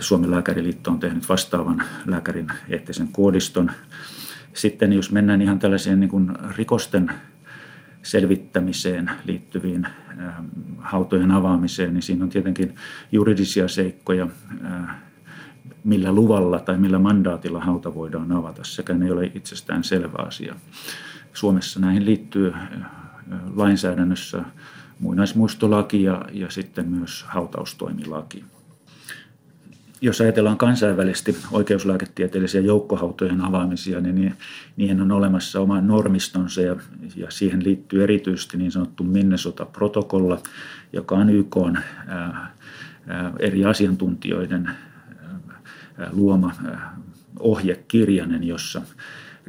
Suomen 0.00 0.30
lääkäriliitto 0.30 0.90
on 0.90 1.00
tehnyt 1.00 1.28
vastaavan 1.28 1.82
lääkärin 2.06 2.46
eettisen 2.68 3.08
koodiston. 3.08 3.70
Sitten 4.54 4.92
jos 4.92 5.12
mennään 5.12 5.42
ihan 5.42 5.58
tällaiseen 5.58 6.00
niin 6.00 6.10
kuin 6.10 6.32
rikosten 6.56 7.10
selvittämiseen 8.04 9.10
liittyviin 9.24 9.86
hautojen 10.78 11.30
avaamiseen, 11.30 11.94
niin 11.94 12.02
siinä 12.02 12.24
on 12.24 12.30
tietenkin 12.30 12.74
juridisia 13.12 13.68
seikkoja, 13.68 14.28
millä 15.84 16.12
luvalla 16.12 16.60
tai 16.60 16.78
millä 16.78 16.98
mandaatilla 16.98 17.60
hauta 17.60 17.94
voidaan 17.94 18.32
avata. 18.32 18.64
Sekään 18.64 19.02
ei 19.02 19.10
ole 19.10 19.30
itsestään 19.34 19.84
selvä 19.84 20.18
asia. 20.26 20.54
Suomessa 21.32 21.80
näihin 21.80 22.04
liittyy 22.04 22.52
lainsäädännössä 23.54 24.44
muinaismuistolaki 25.00 26.02
ja, 26.02 26.24
ja 26.32 26.50
sitten 26.50 26.88
myös 26.88 27.24
hautaustoimilaki. 27.28 28.44
Jos 30.00 30.20
ajatellaan 30.20 30.58
kansainvälisesti 30.58 31.36
oikeuslääketieteellisiä 31.52 32.60
joukkohautojen 32.60 33.40
avaamisia, 33.40 34.00
niin, 34.00 34.34
niihin 34.76 35.00
on 35.00 35.12
olemassa 35.12 35.60
oma 35.60 35.80
normistonsa 35.80 36.60
ja, 36.60 36.76
ja 37.16 37.30
siihen 37.30 37.64
liittyy 37.64 38.02
erityisesti 38.02 38.56
niin 38.56 38.72
sanottu 38.72 39.04
Minnesota-protokolla, 39.04 40.42
joka 40.92 41.14
on 41.14 41.30
YK 41.30 41.56
on, 41.56 41.78
ää, 42.06 42.54
ää, 43.06 43.32
eri 43.38 43.64
asiantuntijoiden 43.64 44.66
ää, 44.66 46.10
luoma 46.12 46.52
ää, 46.64 46.96
ohjekirjainen, 47.38 48.44
jossa 48.44 48.82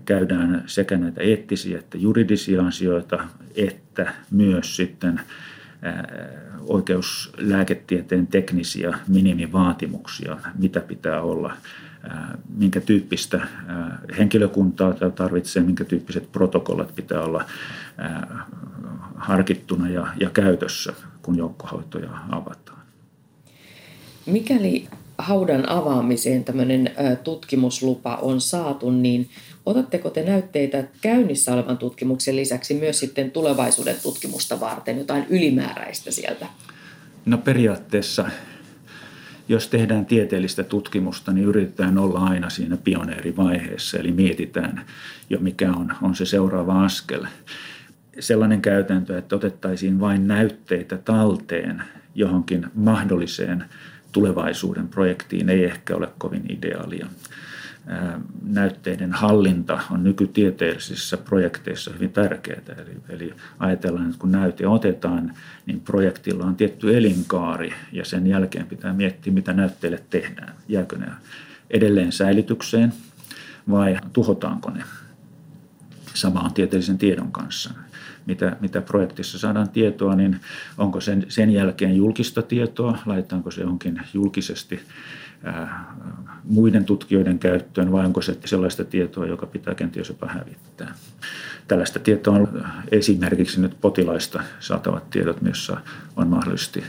käydään 0.06 0.64
sekä 0.66 0.98
näitä 0.98 1.22
eettisiä 1.22 1.80
että 1.80 1.98
juridisia 1.98 2.68
asioita, 2.68 3.24
että 3.56 4.14
myös 4.32 4.75
sitten 4.75 5.22
oikeuslääketieteen 6.68 8.27
teknisiä 8.27 9.00
minimivaatimuksia, 9.08 10.38
mitä 10.58 10.80
pitää 10.80 11.22
olla, 11.22 11.54
minkä 12.58 12.82
tyyppistä 12.82 13.48
henkilökuntaa 14.18 14.94
tarvitsee, 15.15 15.63
minkä 15.63 15.84
tyyppiset 15.84 16.32
protokollat 16.32 16.96
pitää 16.96 17.22
olla 17.22 17.46
harkittuna 19.15 19.89
ja, 19.89 20.08
ja 20.20 20.30
käytössä, 20.30 20.94
kun 21.22 21.38
joukkohoitoja 21.38 22.10
avataan. 22.30 22.80
Mikäli 24.25 24.88
haudan 25.18 25.70
avaamiseen 25.70 26.44
tämmöinen 26.44 26.92
tutkimuslupa 27.24 28.15
on 28.15 28.42
saatu, 28.42 28.92
niin 28.92 29.30
otatteko 29.65 30.10
te 30.10 30.24
näytteitä 30.24 30.84
käynnissä 31.01 31.53
olevan 31.53 31.77
tutkimuksen 31.77 32.36
lisäksi 32.36 32.74
myös 32.74 33.00
sitten 33.00 33.31
tulevaisuuden 33.31 33.95
tutkimusta 34.03 34.60
varten, 34.60 34.98
jotain 34.98 35.25
ylimääräistä 35.29 36.12
sieltä? 36.12 36.48
No 37.25 37.38
periaatteessa, 37.38 38.29
jos 39.48 39.67
tehdään 39.67 40.05
tieteellistä 40.05 40.63
tutkimusta, 40.63 41.31
niin 41.31 41.48
yritetään 41.48 41.98
olla 41.98 42.19
aina 42.19 42.50
siinä 42.50 42.77
pioneerivaiheessa, 42.77 43.98
eli 43.98 44.12
mietitään 44.12 44.86
jo 45.29 45.39
mikä 45.39 45.72
on, 45.72 45.93
on 46.01 46.15
se 46.15 46.25
seuraava 46.25 46.86
askel. 46.86 47.25
Sellainen 48.19 48.62
käytäntö, 48.62 49.17
että 49.17 49.36
otettaisiin 49.36 50.00
vain 50.00 50.27
näytteitä 50.27 50.98
talteen 50.98 51.84
johonkin 52.15 52.65
mahdolliseen 52.75 53.65
tulevaisuuden 54.12 54.88
projektiin 54.88 55.50
ei 55.50 55.63
ehkä 55.63 55.95
ole 55.95 56.10
kovin 56.17 56.45
ideaalia. 56.50 57.07
Näytteiden 58.42 59.12
hallinta 59.12 59.80
on 59.92 60.04
nykytieteellisissä 60.04 61.18
projekteissa 61.18 61.92
hyvin 61.94 62.10
tärkeää. 62.10 62.62
Eli, 62.77 62.98
eli 63.10 63.34
ajatellaan, 63.60 64.06
että 64.06 64.20
kun 64.20 64.32
näyte 64.32 64.68
otetaan, 64.68 65.34
niin 65.65 65.80
projektilla 65.80 66.46
on 66.46 66.56
tietty 66.56 66.98
elinkaari 66.98 67.74
ja 67.92 68.06
sen 68.06 68.27
jälkeen 68.27 68.68
pitää 68.68 68.94
miettiä, 68.94 69.34
mitä 69.34 69.54
näytteille 69.54 70.04
tehdään. 70.10 70.54
Jääkö 70.68 70.98
ne 70.98 71.08
edelleen 71.70 72.12
säilytykseen 72.12 72.94
vai 73.70 73.98
tuhotaanko 74.13 74.72
ne? 74.72 74.84
Sama 76.13 76.39
on 76.39 76.54
tieteellisen 76.54 76.98
tiedon 76.98 77.32
kanssa 77.32 77.74
mitä, 78.25 78.58
mitä 78.62 78.82
projektissa 78.82 79.39
saadaan 79.39 79.70
tietoa, 79.70 80.15
niin 80.15 80.39
onko 80.77 81.01
sen, 81.01 81.25
sen 81.27 81.50
jälkeen 81.50 81.96
julkista 81.96 82.42
tietoa, 82.42 82.98
laitetaanko 83.06 83.51
se 83.51 83.62
johonkin 83.62 84.01
julkisesti 84.13 84.80
muiden 86.44 86.86
tutkijoiden 86.86 87.39
käyttöön 87.39 87.92
vai 87.92 88.06
onko 88.06 88.22
se 88.22 88.38
sellaista 88.46 88.86
tietoa, 88.86 89.25
joka 89.25 89.46
pitää 89.46 89.75
kenties 89.75 90.10
jopa 90.10 90.27
hävittää. 90.27 90.94
Tällaista 91.68 92.00
tietoa 92.00 92.36
on 92.36 92.65
esimerkiksi 92.92 93.62
nyt 93.62 93.82
potilaista 93.82 94.44
saatavat 94.60 95.10
tiedot, 95.10 95.38
joissa 95.46 95.77
on 96.15 96.27
mahdollisesti 96.27 96.84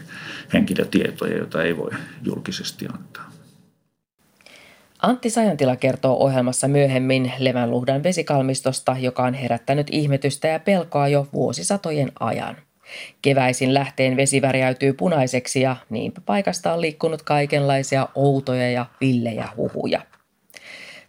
henkilötietoja, 0.52 1.36
joita 1.36 1.62
ei 1.62 1.76
voi 1.76 1.90
julkisesti 2.22 2.86
antaa. 2.86 3.30
Antti 5.02 5.30
Sajantila 5.30 5.76
kertoo 5.76 6.16
ohjelmassa 6.16 6.68
myöhemmin 6.68 7.32
Levänluhdan 7.38 8.02
vesikalmistosta, 8.02 8.96
joka 9.00 9.24
on 9.24 9.34
herättänyt 9.34 9.86
ihmetystä 9.90 10.48
ja 10.48 10.60
pelkoa 10.60 11.08
jo 11.08 11.28
vuosisatojen 11.32 12.12
ajan. 12.20 12.56
Keväisin 13.22 13.74
lähteen 13.74 14.16
vesi 14.16 14.42
värjäytyy 14.42 14.92
punaiseksi 14.92 15.60
ja 15.60 15.76
niinpä 15.90 16.20
paikasta 16.26 16.72
on 16.72 16.80
liikkunut 16.80 17.22
kaikenlaisia 17.22 18.08
outoja 18.14 18.70
ja 18.70 18.86
villejä 19.00 19.48
huhuja. 19.56 20.02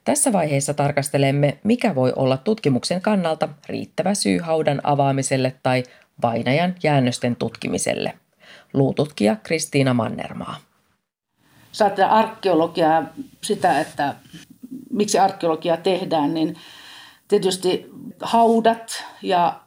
Tässä 0.04 0.34
vaiheessa 0.34 0.74
tarkastelemme, 0.74 1.58
mikä 1.64 1.96
voi 1.96 2.14
olla 2.16 2.38
tutkimuksen 2.38 3.02
kannalta 3.02 3.50
riittävä 3.70 4.14
syy 4.14 4.40
haudan 4.40 4.82
avaamiselle 4.84 5.56
tai 5.64 5.84
vainajan 6.22 6.76
jäännösten 6.84 7.36
tutkimiselle. 7.36 8.14
Luututkija 8.74 9.36
Kristiina 9.44 9.94
Mannermaa 9.94 10.68
ajatellaan 11.82 12.26
arkeologiaa, 12.26 13.04
sitä, 13.42 13.80
että 13.80 14.16
miksi 14.92 15.20
arkeologiaa 15.20 15.78
tehdään, 15.78 16.34
niin 16.34 16.56
tietysti 17.28 17.90
haudat 18.22 19.04
ja 19.22 19.60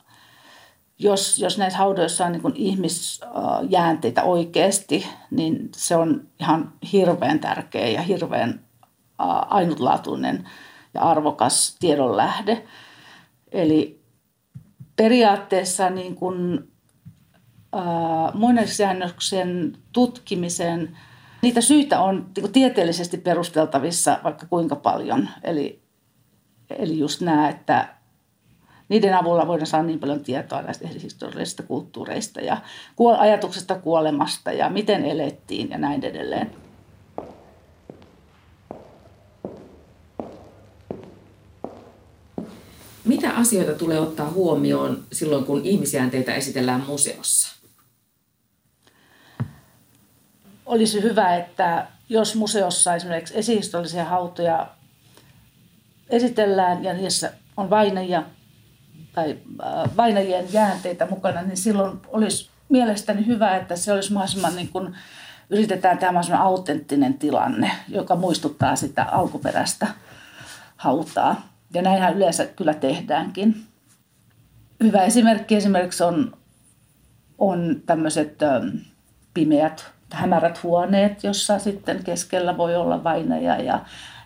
jos, 1.01 1.39
jos 1.39 1.59
näissä 1.59 1.79
haudoissa 1.79 2.27
on 2.27 2.33
niin 2.33 2.43
ihmisjäänteitä 2.55 4.23
oikeasti, 4.23 5.07
niin 5.31 5.69
se 5.77 5.97
on 5.97 6.29
ihan 6.41 6.73
hirveän 6.93 7.39
tärkeä 7.39 7.89
ja 7.89 8.03
hirveän 8.03 8.61
ainutlaatuinen 9.49 10.49
ja 10.95 11.01
arvokas 11.01 11.77
tiedonlähde. 11.81 12.65
Eli 13.53 14.01
periaatteessa 14.97 15.91
niin 15.91 16.15
kuin, 16.15 16.71
äh, 17.77 18.35
muinaisjäännöksen 18.35 19.77
tutkimisen– 19.93 20.91
Niitä 21.43 21.61
syitä 21.61 22.01
on 22.01 22.27
niin 22.37 22.53
tieteellisesti 22.53 23.19
perusteltavissa 23.19 24.19
vaikka 24.25 24.47
kuinka 24.47 24.77
paljon. 24.77 25.29
Eli, 25.43 25.83
eli 26.71 26.99
just 26.99 27.21
nämä, 27.21 27.49
että 27.49 27.95
niiden 28.91 29.15
avulla 29.15 29.47
voidaan 29.47 29.67
saada 29.67 29.87
niin 29.87 29.99
paljon 29.99 30.21
tietoa 30.21 30.63
näistä 30.63 30.89
historiallisista 30.89 31.63
kulttuureista 31.63 32.41
ja 32.41 32.57
ajatuksesta 33.19 33.75
kuolemasta 33.75 34.53
ja 34.53 34.69
miten 34.69 35.05
elettiin 35.05 35.71
ja 35.71 35.79
näin 35.79 36.05
edelleen. 36.05 36.51
Mitä 43.05 43.31
asioita 43.31 43.73
tulee 43.73 44.01
ottaa 44.01 44.31
huomioon 44.31 45.05
silloin, 45.13 45.45
kun 45.45 45.61
ihmisjäänteitä 45.65 46.35
esitellään 46.35 46.85
museossa? 46.87 47.61
olisi 50.71 51.03
hyvä, 51.03 51.37
että 51.37 51.87
jos 52.09 52.35
museossa 52.35 52.95
esimerkiksi 52.95 53.39
esihistoriallisia 53.39 54.05
hautoja 54.05 54.67
esitellään 56.11 56.85
ja 56.85 56.93
niissä 56.93 57.33
on 57.57 57.71
vainajia 57.71 58.23
tai 59.13 59.39
äh, 59.65 59.97
vainajien 59.97 60.53
jäänteitä 60.53 61.07
mukana, 61.11 61.43
niin 61.43 61.57
silloin 61.57 62.01
olisi 62.09 62.51
mielestäni 62.69 63.27
hyvä, 63.27 63.57
että 63.57 63.77
se 63.77 63.93
olisi 63.93 64.13
mahdollisimman 64.13 64.57
niin 64.57 64.69
kuin, 64.69 64.95
yritetään 65.51 65.99
tehdä 65.99 66.13
mahdollisimman 66.13 66.47
autenttinen 66.47 67.15
tilanne, 67.15 67.71
joka 67.89 68.17
muistuttaa 68.17 68.77
sitä 68.77 69.05
alkuperäistä 69.05 69.87
hautaa. 70.77 71.49
Ja 71.75 71.83
näinhän 71.83 72.17
yleensä 72.17 72.47
kyllä 72.47 72.75
tehdäänkin. 72.75 73.63
Hyvä 74.83 75.03
esimerkki 75.03 75.57
esimerkiksi 75.57 76.03
on, 76.05 76.37
on 77.39 77.83
tämmöiset 77.87 78.43
ähm, 78.43 78.67
pimeät 79.35 79.93
hämärät 80.13 80.63
huoneet, 80.63 81.25
jossa 81.25 81.59
sitten 81.59 82.05
keskellä 82.05 82.57
voi 82.57 82.77
olla 82.77 83.05
vainaja 83.05 83.63
ja 83.63 83.85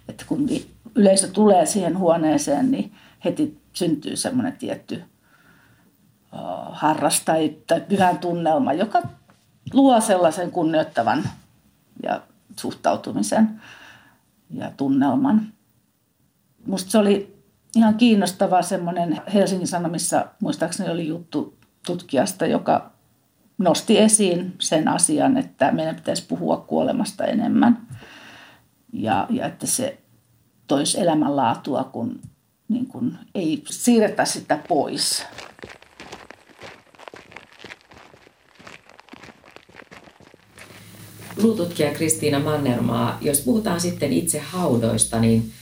että 0.08 0.24
kun 0.28 0.48
yleisö 0.94 1.28
tulee 1.28 1.66
siihen 1.66 1.98
huoneeseen, 1.98 2.70
niin 2.70 2.92
heti 3.24 3.63
syntyy 3.74 4.16
semmoinen 4.16 4.56
tietty 4.56 5.04
harras 6.70 7.20
tai, 7.20 7.56
tai 7.66 7.80
pyhän 7.80 8.18
tunnelma, 8.18 8.72
joka 8.72 9.02
luo 9.72 10.00
sellaisen 10.00 10.50
kunnioittavan 10.50 11.24
ja 12.02 12.22
suhtautumisen 12.56 13.62
ja 14.50 14.70
tunnelman. 14.76 15.52
Musta 16.66 16.90
se 16.90 16.98
oli 16.98 17.36
ihan 17.76 17.94
kiinnostava 17.94 18.62
semmoinen 18.62 19.20
Helsingin 19.34 19.68
Sanomissa, 19.68 20.26
muistaakseni 20.40 20.90
oli 20.90 21.08
juttu 21.08 21.58
tutkijasta, 21.86 22.46
joka 22.46 22.90
nosti 23.58 23.98
esiin 23.98 24.54
sen 24.60 24.88
asian, 24.88 25.36
että 25.36 25.72
meidän 25.72 25.96
pitäisi 25.96 26.26
puhua 26.26 26.56
kuolemasta 26.56 27.24
enemmän 27.24 27.86
ja, 28.92 29.26
ja 29.30 29.46
että 29.46 29.66
se 29.66 30.00
toisi 30.66 31.00
elämänlaatua, 31.00 31.84
kun 31.84 32.20
niin 32.74 32.86
kun 32.86 33.18
ei 33.34 33.62
siirretä 33.70 34.24
sitä 34.24 34.58
pois. 34.68 35.24
Luututkija 41.42 41.92
Kristiina 41.92 42.38
Mannermaa, 42.38 43.18
jos 43.20 43.40
puhutaan 43.40 43.80
sitten 43.80 44.12
itse 44.12 44.38
haudoista, 44.38 45.20
niin 45.20 45.52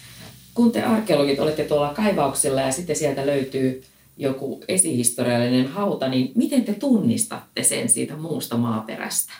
kun 0.54 0.72
te 0.72 0.82
arkeologit 0.82 1.40
olette 1.40 1.64
tuolla 1.64 1.94
kaivauksella 1.94 2.60
ja 2.60 2.72
sitten 2.72 2.96
sieltä 2.96 3.26
löytyy 3.26 3.84
joku 4.16 4.64
esihistoriallinen 4.68 5.66
hauta, 5.66 6.08
niin 6.08 6.32
miten 6.34 6.64
te 6.64 6.74
tunnistatte 6.74 7.62
sen 7.62 7.88
siitä 7.88 8.16
muusta 8.16 8.56
maaperästä? 8.56 9.32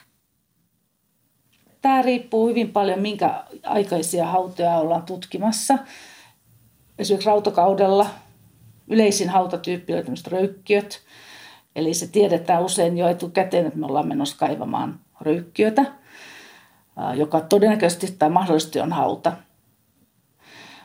tämä 1.82 2.02
riippuu 2.02 2.48
hyvin 2.48 2.72
paljon, 2.72 3.00
minkä 3.00 3.44
aikaisia 3.64 4.26
hautoja 4.26 4.76
ollaan 4.76 5.02
tutkimassa. 5.02 5.78
Esimerkiksi 6.98 7.26
rautakaudella 7.26 8.06
yleisin 8.88 9.28
hautatyyppi 9.28 9.94
on 9.94 10.04
röykkiöt. 10.26 11.02
Eli 11.76 11.94
se 11.94 12.06
tiedetään 12.06 12.62
usein 12.62 12.98
jo 12.98 13.08
etukäteen, 13.08 13.66
että 13.66 13.78
me 13.78 13.86
ollaan 13.86 14.08
menossa 14.08 14.36
kaivamaan 14.38 15.00
röykkiötä, 15.20 15.84
joka 17.14 17.40
todennäköisesti 17.40 18.16
tai 18.18 18.30
mahdollisesti 18.30 18.80
on 18.80 18.92
hauta. 18.92 19.32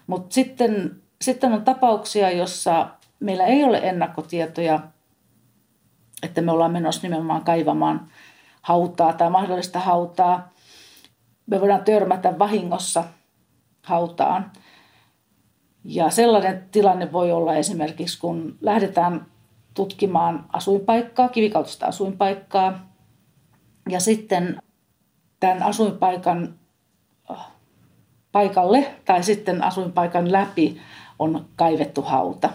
Mutta 0.08 0.34
sitten, 0.34 1.02
sitten 1.22 1.54
on 1.54 1.64
tapauksia, 1.64 2.32
jossa 2.32 2.90
meillä 3.20 3.46
ei 3.46 3.64
ole 3.64 3.78
ennakkotietoja, 3.78 4.80
että 6.24 6.42
me 6.42 6.52
ollaan 6.52 6.72
menossa 6.72 7.02
nimenomaan 7.04 7.44
kaivamaan 7.44 8.08
hautaa 8.62 9.14
tai 9.14 9.30
mahdollista 9.30 9.80
hautaa. 9.80 10.50
Me 11.48 11.62
voidaan 11.62 11.84
törmätä 11.84 12.40
vahingossa 12.40 13.04
hautaan. 13.84 14.52
Ja 15.90 16.10
sellainen 16.10 16.66
tilanne 16.72 17.12
voi 17.12 17.32
olla 17.32 17.56
esimerkiksi, 17.56 18.20
kun 18.20 18.58
lähdetään 18.62 19.26
tutkimaan 19.74 20.46
asuinpaikkaa, 20.54 21.30
kivikautista 21.30 21.86
asuinpaikkaa, 21.86 22.88
ja 23.90 24.00
sitten 24.00 24.62
tämän 25.40 25.64
asuinpaikan 25.64 26.54
äh, 27.32 27.46
paikalle 28.32 28.96
tai 29.06 29.24
sitten 29.24 29.64
asuinpaikan 29.64 30.32
läpi 30.32 30.82
on 31.20 31.46
kaivettu 31.56 32.02
hauta. 32.02 32.50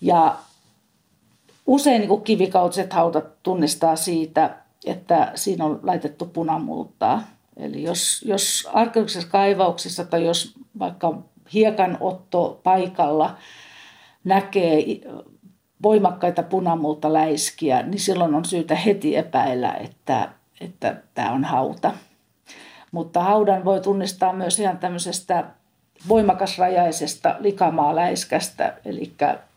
Ja 0.00 0.36
usein 1.66 2.00
niin 2.00 2.22
kivikautiset 2.22 2.92
hautat 2.92 3.42
tunnistaa 3.42 3.96
siitä, 3.96 4.56
että 4.86 5.32
siinä 5.34 5.64
on 5.64 5.80
laitettu 5.82 6.26
punamultaa. 6.26 7.22
Eli 7.56 7.82
jos, 7.82 8.24
jos 8.26 8.68
arkeologisissa 8.72 9.28
kaivauksissa 9.28 10.04
tai 10.04 10.24
jos 10.24 10.54
vaikka 10.78 11.22
hiekanotto 11.52 12.60
paikalla 12.62 13.36
näkee 14.24 14.84
voimakkaita 15.82 16.42
punamultaläiskiä, 16.42 17.82
niin 17.82 18.00
silloin 18.00 18.34
on 18.34 18.44
syytä 18.44 18.74
heti 18.74 19.16
epäillä, 19.16 19.72
että, 19.72 20.28
että 20.60 20.96
tämä 21.14 21.32
on 21.32 21.44
hauta. 21.44 21.92
Mutta 22.92 23.22
haudan 23.22 23.64
voi 23.64 23.80
tunnistaa 23.80 24.32
myös 24.32 24.60
ihan 24.60 24.78
tämmöisestä 24.78 25.44
voimakasrajaisesta 26.08 27.36
likamaaläiskästä, 27.38 28.74
eli 28.84 29.12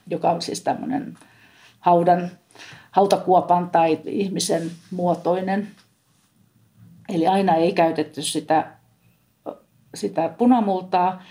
joka 0.08 0.32
on 0.32 0.42
siis 0.42 0.62
tämmöinen 0.62 1.18
haudan, 1.80 2.32
hautakuopan 2.92 3.70
tai 3.70 4.00
ihmisen 4.06 4.72
muotoinen. 4.92 5.68
Eli 7.10 7.28
aina 7.28 7.56
ei 7.56 7.74
käytetty 7.74 8.22
sitä, 8.22 8.72
sitä 9.96 10.30
punamultaa, 10.30 11.24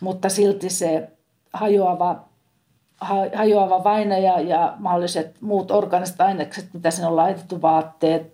mutta 0.00 0.28
silti 0.28 0.70
se 0.70 1.08
hajoava, 1.52 2.24
hajoava 3.34 3.84
vainaja 3.84 4.40
ja 4.40 4.74
mahdolliset 4.78 5.36
muut 5.40 5.70
organiset 5.70 6.20
ainekset, 6.20 6.68
mitä 6.72 6.90
sinne 6.90 7.06
on 7.06 7.16
laitettu, 7.16 7.62
vaatteet 7.62 8.32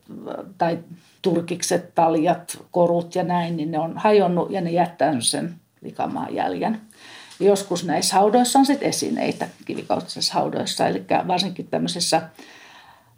tai 0.58 0.78
turkikset, 1.22 1.94
taljat, 1.94 2.58
korut 2.70 3.14
ja 3.14 3.22
näin, 3.22 3.56
niin 3.56 3.70
ne 3.70 3.78
on 3.78 3.98
hajonnut 3.98 4.50
ja 4.50 4.60
ne 4.60 4.70
jättää 4.70 5.20
sen 5.20 5.54
likamaan 5.80 6.34
jäljen. 6.34 6.80
Joskus 7.40 7.84
näissä 7.84 8.16
haudoissa 8.16 8.58
on 8.58 8.66
sitten 8.66 8.88
esineitä 8.88 9.48
kivikautisissa 9.64 10.34
haudoissa, 10.34 10.86
eli 10.88 11.04
varsinkin 11.28 11.66
tämmöisessä 11.66 12.22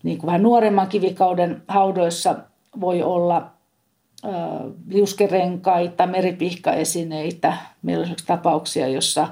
niin 0.03 0.19
kuin 0.19 0.27
vähän 0.27 0.43
nuoremman 0.43 0.89
kivikauden 0.89 1.63
haudoissa 1.69 2.37
voi 2.81 3.03
olla 3.03 3.51
liuskerenkaita, 4.89 6.07
meripihkaesineitä. 6.07 7.57
Meillä 7.83 8.07
on 8.07 8.17
tapauksia, 8.27 8.89
jossa 8.89 9.29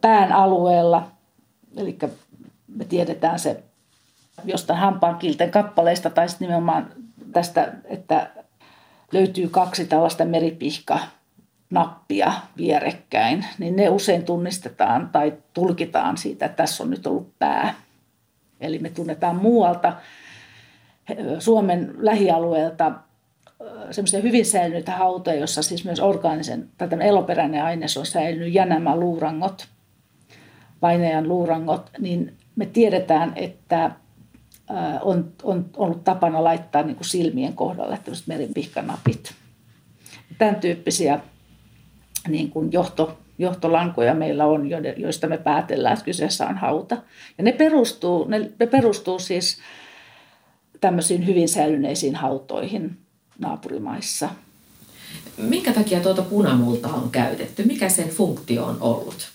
pään 0.00 0.32
alueella, 0.32 1.10
eli 1.76 1.98
me 2.68 2.84
tiedetään 2.84 3.38
se 3.38 3.62
jostain 4.44 4.78
hampaan 4.78 5.16
kilten 5.16 5.50
kappaleista 5.50 6.10
tai 6.10 6.28
sitten 6.28 6.48
nimenomaan 6.48 6.92
tästä, 7.32 7.72
että 7.84 8.30
löytyy 9.12 9.48
kaksi 9.48 9.86
tällaista 9.86 10.24
meripihka 10.24 10.98
nappia 11.70 12.32
vierekkäin, 12.56 13.46
niin 13.58 13.76
ne 13.76 13.88
usein 13.88 14.24
tunnistetaan 14.24 15.08
tai 15.12 15.32
tulkitaan 15.52 16.16
siitä, 16.16 16.46
että 16.46 16.56
tässä 16.56 16.82
on 16.82 16.90
nyt 16.90 17.06
ollut 17.06 17.38
pää. 17.38 17.74
Eli 18.60 18.78
me 18.78 18.90
tunnetaan 18.90 19.36
muualta 19.36 19.92
Suomen 21.38 21.94
lähialueelta 21.98 22.92
semmoisia 23.90 24.20
hyvin 24.20 24.46
säilyneitä 24.46 24.92
hautoja, 24.92 25.40
jossa 25.40 25.62
siis 25.62 25.84
myös 25.84 26.00
orgaanisen 26.00 26.68
tai 26.78 26.88
eloperäinen 27.00 27.64
aines 27.64 27.96
on 27.96 28.06
säilynyt 28.06 28.54
ja 28.54 28.64
nämä 28.64 28.96
luurangot, 28.96 29.68
vainajan 30.82 31.28
luurangot, 31.28 31.90
niin 31.98 32.34
me 32.56 32.66
tiedetään, 32.66 33.32
että 33.36 33.90
on, 35.02 35.32
on 35.42 35.70
ollut 35.76 36.04
tapana 36.04 36.44
laittaa 36.44 36.82
niin 36.82 36.96
kuin 36.96 37.08
silmien 37.08 37.52
kohdalle 37.52 37.98
tämmöiset 38.04 38.26
merinpihkanapit. 38.26 39.34
Tämän 40.38 40.56
tyyppisiä 40.56 41.20
niin 42.28 42.50
kuin 42.50 42.72
johto, 42.72 43.18
johtolankoja 43.38 44.14
meillä 44.14 44.46
on, 44.46 44.68
joista 44.96 45.26
me 45.26 45.38
päätellään, 45.38 45.92
että 45.92 46.04
kyseessä 46.04 46.46
on 46.46 46.56
hauta. 46.56 46.96
Ja 47.38 47.44
ne 47.44 47.52
perustuu, 47.52 48.28
ne, 48.28 48.50
ne 48.60 48.66
perustuu 48.66 49.18
siis 49.18 49.58
tämmöisiin 50.80 51.26
hyvin 51.26 51.48
säilyneisiin 51.48 52.14
hautoihin 52.14 53.03
naapurimaissa. 53.38 54.30
Minkä 55.36 55.72
takia 55.72 56.00
tuota 56.00 56.22
punamultaa 56.22 56.94
on 56.94 57.10
käytetty? 57.10 57.62
Mikä 57.62 57.88
sen 57.88 58.08
funktio 58.08 58.64
on 58.64 58.76
ollut? 58.80 59.28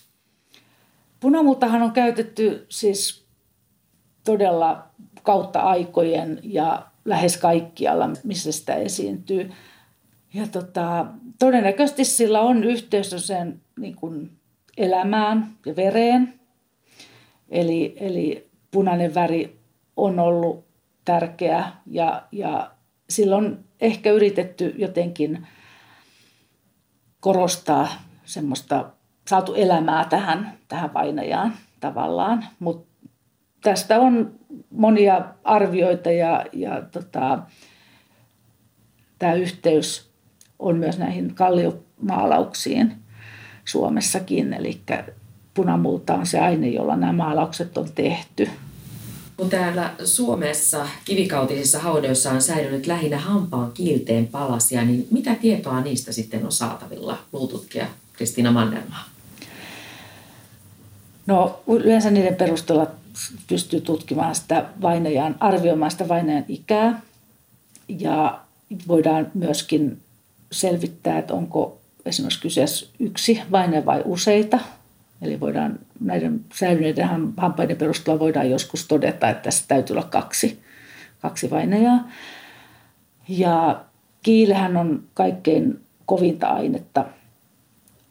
Punamultahan 1.20 1.82
on 1.82 1.92
käytetty 1.92 2.66
siis 2.70 3.24
todella 4.24 4.88
kautta 5.24 5.60
aikojen 5.60 6.40
ja 6.44 6.86
lähes 7.06 7.38
kaikkialla, 7.38 8.10
missä 8.24 8.52
sitä 8.52 8.76
esiintyy. 8.76 9.52
Ja 10.34 10.48
tota, 10.48 11.06
todennäköisesti 11.40 12.06
sillä 12.06 12.42
on 12.42 12.64
yhteys 12.64 13.16
sen 13.18 13.62
niin 13.80 13.96
kuin 13.96 14.32
elämään 14.78 15.50
ja 15.66 15.76
vereen. 15.76 16.40
Eli, 17.50 17.94
eli 17.98 18.50
punainen 18.72 19.16
väri 19.16 19.60
on 19.98 20.20
ollut 20.20 20.66
tärkeä 21.06 21.72
ja, 21.86 22.24
ja 22.32 22.72
silloin 23.10 23.58
ehkä 23.82 24.12
yritetty 24.12 24.74
jotenkin 24.78 25.48
korostaa 27.20 27.90
semmoista 28.26 28.90
saatu 29.28 29.54
elämää 29.54 30.06
tähän, 30.06 30.58
tähän 30.68 30.94
vainajaan 30.94 31.54
tavallaan. 31.80 32.46
Mutta 32.60 33.08
tästä 33.62 34.00
on 34.00 34.40
monia 34.72 35.26
arvioita 35.44 36.12
ja, 36.12 36.46
ja 36.54 36.82
tota, 36.82 37.40
tämä 39.20 39.34
yhteys 39.34 40.10
on 40.60 40.78
myös 40.78 40.98
näihin 40.98 41.36
kalliomaalauksiin 41.36 42.96
Suomessakin. 43.66 44.54
Eli 44.54 44.82
punamulta 45.54 46.14
on 46.14 46.26
se 46.26 46.40
aine, 46.40 46.68
jolla 46.68 46.96
nämä 46.96 47.14
maalaukset 47.14 47.78
on 47.78 47.92
tehty. 47.96 48.50
Kun 49.40 49.50
täällä 49.50 49.94
Suomessa 50.06 50.88
kivikautisissa 51.06 51.80
haudoissa 51.80 52.32
on 52.32 52.42
säilynyt 52.42 52.88
lähinnä 52.88 53.18
hampaan 53.18 53.72
kiilteen 53.72 54.28
palasia, 54.28 54.86
niin 54.86 55.08
mitä 55.12 55.36
tietoa 55.36 55.82
niistä 55.82 56.12
sitten 56.12 56.46
on 56.46 56.52
saatavilla, 56.52 57.18
luututkija 57.34 57.88
Kristiina 58.14 58.52
Mannermaa? 58.52 59.06
No 61.28 61.60
yleensä 61.68 62.12
niiden 62.12 62.36
perusteella 62.36 62.88
pystyy 63.48 63.82
tutkimaan 63.82 64.36
sitä 64.36 64.66
vainajan, 64.82 65.36
arvioimaan 65.40 65.92
sitä 65.92 66.08
vainajan 66.08 66.46
ikää 66.48 67.02
ja 67.88 68.40
voidaan 68.88 69.32
myöskin 69.34 70.00
selvittää, 70.52 71.20
että 71.20 71.34
onko 71.34 71.78
esimerkiksi 72.06 72.42
kyseessä 72.42 72.86
yksi 73.00 73.42
vaine 73.52 73.86
vai 73.86 74.02
useita. 74.06 74.60
Eli 75.22 75.40
voidaan 75.40 75.80
näiden 76.00 76.46
säilyneiden 76.54 77.10
hampaiden 77.38 77.78
perusteella 77.78 78.20
voidaan 78.20 78.50
joskus 78.50 78.88
todeta, 78.88 79.30
että 79.30 79.44
tässä 79.44 79.66
täytyy 79.68 79.94
olla 79.94 80.08
kaksi, 80.10 80.60
kaksi 81.22 81.50
vainajaa. 81.50 82.10
Ja 83.28 83.86
kiilehän 84.24 84.78
on 84.78 85.04
kaikkein 85.14 85.80
kovinta 86.06 86.48
ainetta, 86.48 87.06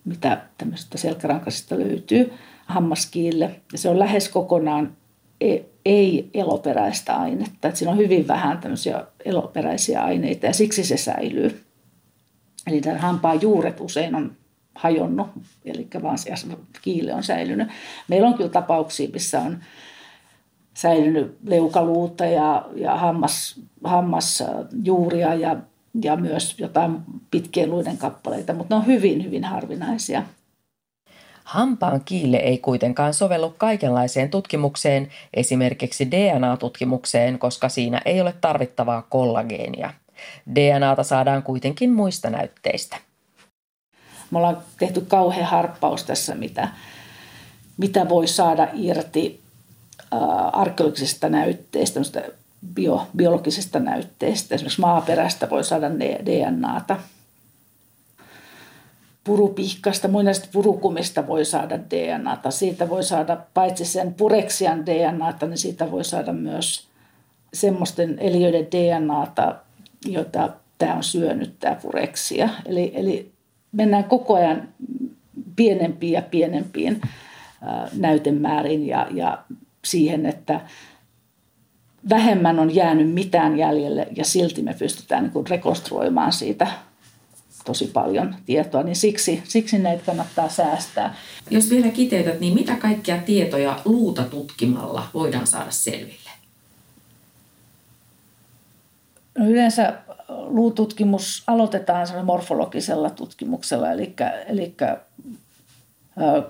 mitä 0.04 0.40
tämmöistä 0.58 0.98
selkärankasista 0.98 1.78
löytyy 1.78 2.32
hammaskiille. 2.66 3.60
Ja 3.72 3.78
se 3.78 3.88
on 3.88 3.98
lähes 3.98 4.28
kokonaan 4.28 4.96
e- 5.40 5.62
ei-eloperäistä 5.84 7.16
ainetta. 7.16 7.68
Että 7.68 7.78
siinä 7.78 7.92
on 7.92 7.98
hyvin 7.98 8.28
vähän 8.28 8.58
tämmöisiä 8.58 9.04
eloperäisiä 9.24 10.02
aineita 10.02 10.46
ja 10.46 10.52
siksi 10.52 10.84
se 10.84 10.96
säilyy. 10.96 11.64
Eli 12.66 12.80
tämän 12.80 12.98
hampaan 12.98 13.42
juuret 13.42 13.80
usein 13.80 14.14
on 14.14 14.36
hajonnut, 14.78 15.26
eli 15.64 15.88
vaan 16.02 16.18
se 16.18 16.30
kiile 16.82 17.14
on 17.14 17.22
säilynyt. 17.22 17.68
Meillä 18.08 18.28
on 18.28 18.34
kyllä 18.34 18.50
tapauksia, 18.50 19.08
missä 19.12 19.40
on 19.40 19.58
säilynyt 20.74 21.36
leukaluuta 21.44 22.24
ja, 22.24 22.66
ja 22.74 22.96
hammas, 22.96 23.60
hammasjuuria 23.84 25.34
ja, 25.34 25.56
ja 26.02 26.16
myös 26.16 26.58
jotain 26.58 26.98
pitkien 27.30 27.70
luiden 27.70 27.98
kappaleita, 27.98 28.52
mutta 28.52 28.74
ne 28.74 28.78
on 28.80 28.86
hyvin, 28.86 29.24
hyvin 29.24 29.44
harvinaisia. 29.44 30.22
Hampaan 31.44 32.00
kiille 32.04 32.36
ei 32.36 32.58
kuitenkaan 32.58 33.14
sovellu 33.14 33.54
kaikenlaiseen 33.58 34.30
tutkimukseen, 34.30 35.08
esimerkiksi 35.34 36.10
DNA-tutkimukseen, 36.10 37.38
koska 37.38 37.68
siinä 37.68 38.00
ei 38.04 38.20
ole 38.20 38.34
tarvittavaa 38.40 39.02
kollageenia. 39.02 39.90
DNAta 40.54 41.02
saadaan 41.02 41.42
kuitenkin 41.42 41.92
muista 41.92 42.30
näytteistä. 42.30 43.07
Me 44.30 44.38
ollaan 44.38 44.58
tehty 44.78 45.00
kauhean 45.00 45.46
harppaus 45.46 46.04
tässä, 46.04 46.34
mitä, 46.34 46.68
mitä 47.76 48.08
voi 48.08 48.28
saada 48.28 48.68
irti 48.74 49.40
äh, 50.12 50.20
arkeologisista 50.52 51.28
näytteistä, 51.28 52.00
bio, 52.74 53.06
biologisista 53.16 53.80
näytteistä. 53.80 54.54
Esimerkiksi 54.54 54.80
maaperästä 54.80 55.50
voi 55.50 55.64
saada 55.64 55.90
DNAta. 56.26 56.96
Purupihkasta, 59.24 60.08
muinaisesta 60.08 60.48
purukumista 60.52 61.26
voi 61.26 61.44
saada 61.44 61.78
DNAta. 61.78 62.50
Siitä 62.50 62.88
voi 62.88 63.04
saada 63.04 63.36
paitsi 63.54 63.84
sen 63.84 64.14
pureksian 64.14 64.86
DNAta, 64.86 65.46
niin 65.46 65.58
siitä 65.58 65.90
voi 65.90 66.04
saada 66.04 66.32
myös 66.32 66.88
semmoisten 67.54 68.18
eliöiden 68.18 68.66
DNAta, 68.66 69.54
joita 70.04 70.50
tämä 70.78 70.94
on 70.94 71.04
syönyt, 71.04 71.54
tämä 71.60 71.74
pureksia. 71.74 72.48
Eli, 72.66 72.92
eli 72.94 73.32
mennään 73.72 74.04
koko 74.04 74.34
ajan 74.34 74.68
pienempiin 75.56 76.12
ja 76.12 76.22
pienempiin 76.22 77.00
näytemäärin 77.92 78.86
ja, 78.86 79.06
ja 79.10 79.38
siihen, 79.84 80.26
että 80.26 80.60
vähemmän 82.08 82.58
on 82.58 82.74
jäänyt 82.74 83.10
mitään 83.10 83.58
jäljelle 83.58 84.08
ja 84.16 84.24
silti 84.24 84.62
me 84.62 84.74
pystytään 84.78 85.30
niin 85.34 85.46
rekonstruoimaan 85.46 86.32
siitä 86.32 86.66
tosi 87.64 87.86
paljon 87.86 88.34
tietoa, 88.46 88.82
niin 88.82 88.96
siksi, 88.96 89.42
siksi 89.44 89.78
näitä 89.78 90.02
kannattaa 90.06 90.48
säästää. 90.48 91.16
Jos 91.50 91.70
vielä 91.70 91.88
kiteytät, 91.88 92.40
niin 92.40 92.54
mitä 92.54 92.76
kaikkia 92.76 93.18
tietoja 93.18 93.80
luuta 93.84 94.22
tutkimalla 94.22 95.08
voidaan 95.14 95.46
saada 95.46 95.70
selville? 95.70 96.30
No 99.38 99.46
yleensä 99.46 99.98
luututkimus 100.28 101.42
aloitetaan 101.46 102.06
morfologisella 102.24 103.10
tutkimuksella, 103.10 103.90
eli, 103.90 104.14
eli 104.46 104.76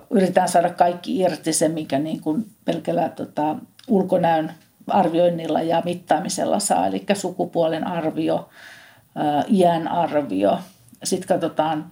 yritetään 0.09 0.49
saada 0.49 0.69
kaikki 0.69 1.19
irti 1.19 1.53
se, 1.53 1.67
mikä 1.67 1.99
niin 1.99 2.21
kuin 2.21 2.45
pelkällä 2.65 3.09
tota, 3.09 3.55
ulkonäön 3.87 4.53
arvioinnilla 4.87 5.61
ja 5.61 5.81
mittaamisella 5.85 6.59
saa, 6.59 6.87
eli 6.87 7.05
sukupuolen 7.13 7.87
arvio, 7.87 8.49
iän 9.51 9.87
arvio. 9.87 10.59
Sitten 11.03 11.27
katsotaan, 11.27 11.91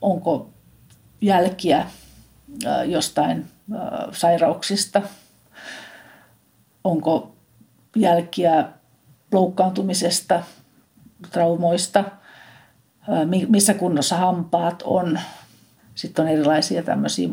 onko 0.00 0.50
jälkiä 1.20 1.86
jostain 2.86 3.46
sairauksista, 4.12 5.02
onko 6.84 7.34
jälkiä 7.96 8.68
loukkaantumisesta, 9.32 10.42
traumoista, 11.30 12.04
missä 13.48 13.74
kunnossa 13.74 14.16
hampaat 14.16 14.82
on. 14.82 15.20
Sitten 15.94 16.24
on 16.24 16.30
erilaisia 16.30 16.82
tämmöisiä 16.82 17.28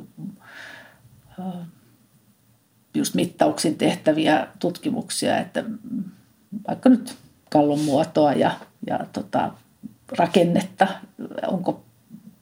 just 2.96 3.16
mittauksin 3.16 3.78
tehtäviä 3.78 4.48
tutkimuksia, 4.60 5.38
että 5.38 5.64
vaikka 6.68 6.90
nyt 6.90 7.16
kallon 7.50 7.80
muotoa 7.80 8.34
ja, 8.34 8.52
ja 8.88 9.00
tota, 9.14 9.52
rakennetta, 10.18 10.88
onko 11.48 11.84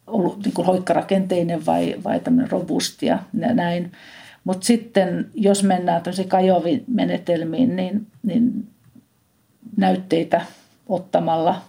ollut 0.08 0.44
niin 0.44 0.54
kuin 0.54 0.66
hoikkarakenteinen 0.66 1.66
vai, 1.66 1.96
vai 2.04 2.20
tämmöinen 2.20 2.52
robusti 2.52 3.06
ja 3.06 3.20
näin. 3.34 3.92
Mutta 4.44 4.66
sitten 4.66 5.30
jos 5.34 5.64
mennään 5.64 6.04
tämmöisiin 6.04 6.30
kajoviin 6.30 6.84
menetelmiin, 6.88 7.76
niin, 7.76 8.08
niin 8.24 8.68
näytteitä 9.78 10.42
ottamalla 10.94 11.62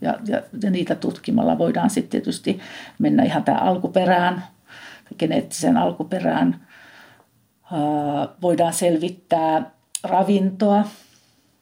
ja, 0.00 0.14
ja, 0.26 0.42
ja 0.62 0.70
niitä 0.70 0.94
tutkimalla 0.94 1.58
voidaan 1.58 1.90
sitten 1.90 2.10
tietysti 2.10 2.60
mennä 2.98 3.22
ihan 3.22 3.44
tähän 3.44 3.62
alkuperään, 3.62 4.44
geneettiseen 5.18 5.76
alkuperään. 5.76 6.66
Voidaan 8.42 8.72
selvittää 8.72 9.70
ravintoa, 10.02 10.84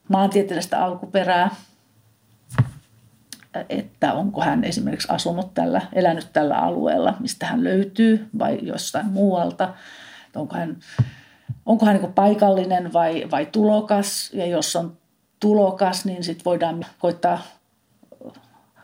maantieteellistä 0.09 0.85
alkuperää, 0.85 1.51
että 3.69 4.13
onko 4.13 4.41
hän 4.41 4.65
esimerkiksi 4.65 5.09
asunut 5.11 5.55
tällä, 5.55 5.83
elänyt 5.93 6.29
tällä 6.33 6.57
alueella, 6.57 7.17
mistä 7.21 7.47
hän 7.47 7.65
löytyy 7.65 8.29
vai 8.39 8.59
jossain 8.63 9.07
muualta. 9.07 9.75
Onko 10.35 10.55
hän, 10.57 10.77
onko 11.67 11.87
hän 11.87 11.97
niin 11.97 12.13
paikallinen 12.13 12.93
vai, 12.93 13.27
vai 13.31 13.47
tulokas 13.47 14.31
ja 14.33 14.47
jos 14.47 14.77
on 14.77 14.97
tulokas, 15.45 16.05
niin 16.05 16.25
sitten 16.25 16.45
voidaan 16.45 16.87
koittaa 16.99 17.43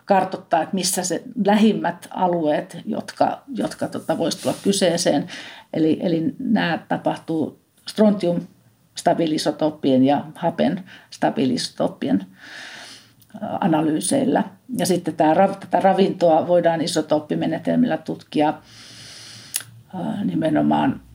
kartoittaa, 0.05 0.63
että 0.63 0.75
missä 0.75 1.05
se 1.05 1.23
lähimmät 1.45 2.09
alueet, 2.11 2.77
jotka, 2.85 3.43
jotka 3.55 3.89
tota, 3.89 4.19
voisi 4.19 4.43
tulla 4.43 4.57
kyseeseen. 4.63 5.27
Eli, 5.73 5.99
eli 6.03 6.35
nämä 6.39 6.79
tapahtuu 6.89 7.61
strontium 7.89 8.41
stabilisotoppien 8.95 10.05
ja 10.05 10.25
hapen 10.35 10.85
stabilisotoppien 11.11 12.27
analyyseillä. 13.61 14.45
Ja 14.79 14.87
sitten 14.87 15.17
tämä, 15.17 15.35
tätä 15.61 15.81
ravintoa 15.81 16.47
voidaan 16.47 16.81
isotoppimenetelmillä 16.81 17.97
tutkia 17.97 18.55
nimenomaan 20.25 21.01
Mm, 21.01 21.10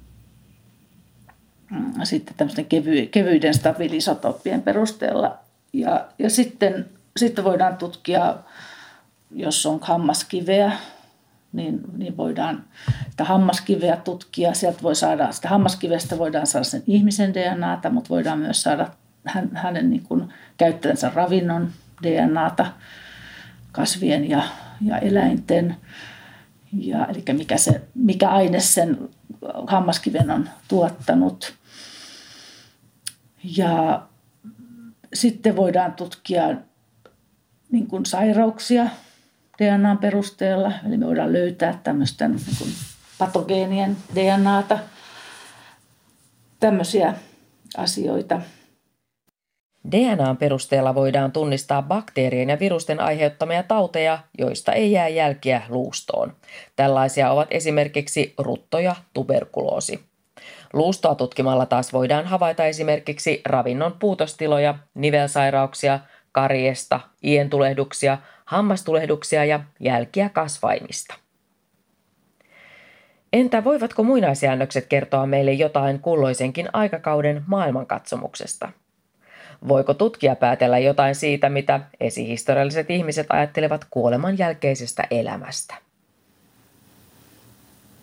sitten 2.04 2.36
tämmöisten 2.38 2.65
kevy, 2.65 3.06
kevyiden 3.06 3.54
stabilisotoppien 3.54 4.62
perusteella. 4.62 5.38
Ja, 5.73 6.08
ja 6.19 6.30
sitten, 6.30 6.86
sitten 7.17 7.43
voidaan 7.43 7.78
tutkia, 7.78 8.36
jos 9.32 9.65
on 9.65 9.80
hammaskiveä, 9.82 10.71
niin, 11.54 11.82
niin 11.97 12.17
voidaan 12.17 12.63
sitä 13.10 13.23
hammaskiveä 13.23 13.97
tutkia. 13.97 14.54
Sieltä 14.54 14.82
voi 14.84 14.95
saada, 14.95 15.32
sitä 15.32 15.49
hammaskivestä 15.49 16.17
voidaan 16.17 16.47
saada 16.47 16.63
sen 16.63 16.84
ihmisen 16.88 17.34
DNAta, 17.34 17.89
mutta 17.89 18.10
voidaan 18.10 18.39
myös 18.39 18.62
saada 18.62 18.89
hän, 19.25 19.49
hänen 19.54 19.89
niin 19.89 20.04
kuin, 20.04 20.34
käyttäjänsä 20.58 21.12
ravinnon 21.15 21.71
DNAta, 22.04 22.65
kasvien 23.71 24.30
ja, 24.30 24.43
ja 24.82 24.97
eläinten. 24.97 25.75
Ja, 26.73 27.06
eli 27.06 27.23
mikä, 27.34 27.58
se, 27.58 27.82
mikä 27.95 28.30
aine 28.30 28.60
sen 28.60 29.10
hammaskiven 29.67 30.31
on 30.31 30.49
tuottanut. 30.67 31.53
Ja 33.43 34.01
sitten 35.13 35.55
voidaan 35.55 35.93
tutkia 35.93 36.55
niin 37.71 37.88
kuin 37.88 38.05
sairauksia 38.05 38.88
DNAn 39.60 39.97
perusteella, 39.97 40.71
eli 40.88 40.97
me 40.97 41.05
voidaan 41.05 41.34
löytää 41.34 41.79
tämmöisten 41.84 42.31
niin 42.31 42.58
kuin 42.58 42.69
patogeenien 43.17 43.97
DNAta, 44.15 44.79
tämmöisiä 46.60 47.13
asioita. 47.77 48.41
DNAn 49.91 50.37
perusteella 50.37 50.95
voidaan 50.95 51.31
tunnistaa 51.31 51.81
bakteerien 51.81 52.49
ja 52.49 52.59
virusten 52.59 52.99
aiheuttamia 52.99 53.63
tauteja, 53.63 54.19
joista 54.37 54.73
ei 54.73 54.91
jää 54.91 55.07
jälkiä 55.07 55.61
luustoon. 55.69 56.33
Tällaisia 56.75 57.31
ovat 57.31 57.47
esimerkiksi 57.51 58.33
rutto 58.37 58.79
ja 58.79 58.95
tuberkuloosi. 59.13 59.99
Luustoa 60.73 61.15
tutkimalla 61.15 61.65
taas 61.65 61.93
voidaan 61.93 62.25
havaita 62.25 62.65
esimerkiksi 62.65 63.41
ravinnon 63.45 63.95
puutostiloja, 63.99 64.75
nivelsairauksia, 64.93 65.99
kariesta, 66.31 66.99
ientulehduksia, 67.23 68.17
hammastulehduksia 68.45 69.45
ja 69.45 69.59
jälkiä 69.79 70.29
kasvaimista. 70.29 71.13
Entä 73.33 73.63
voivatko 73.63 74.03
muinaisjäännökset 74.03 74.85
kertoa 74.85 75.25
meille 75.25 75.53
jotain 75.53 75.99
kulloisenkin 75.99 76.69
aikakauden 76.73 77.43
maailmankatsomuksesta– 77.47 78.71
Voiko 79.67 79.93
tutkija 79.93 80.36
päätellä 80.36 80.80
jotain 80.80 81.15
siitä, 81.15 81.49
mitä 81.49 81.80
esihistorialliset 81.99 82.89
ihmiset 82.89 83.28
ajattelevat 83.30 83.86
kuoleman 83.89 84.38
jälkeisestä 84.38 85.04
elämästä? 85.12 85.75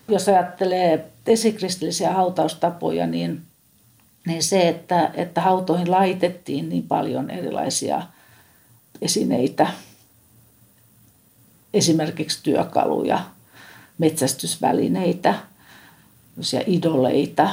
Jos 0.08 0.28
ajattelee 0.28 1.04
esikristillisiä 1.26 2.12
hautaustapoja, 2.12 3.06
niin, 3.06 3.42
niin 4.26 4.42
se, 4.42 4.68
että, 4.68 5.10
että 5.14 5.40
hautoihin 5.40 5.90
laitettiin 5.90 6.68
niin 6.68 6.82
paljon 6.82 7.30
erilaisia 7.30 8.02
esineitä, 9.02 9.66
esimerkiksi 11.74 12.40
työkaluja, 12.42 13.20
metsästysvälineitä, 13.98 15.34
idoleita, 16.66 17.50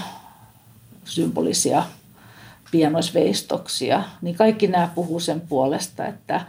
symbolisia 1.05 1.83
pienoisveistoksia, 2.71 4.03
niin 4.21 4.35
kaikki 4.35 4.67
nämä 4.67 4.89
puhuu 4.95 5.19
sen 5.19 5.41
puolesta, 5.41 6.05
että 6.05 6.41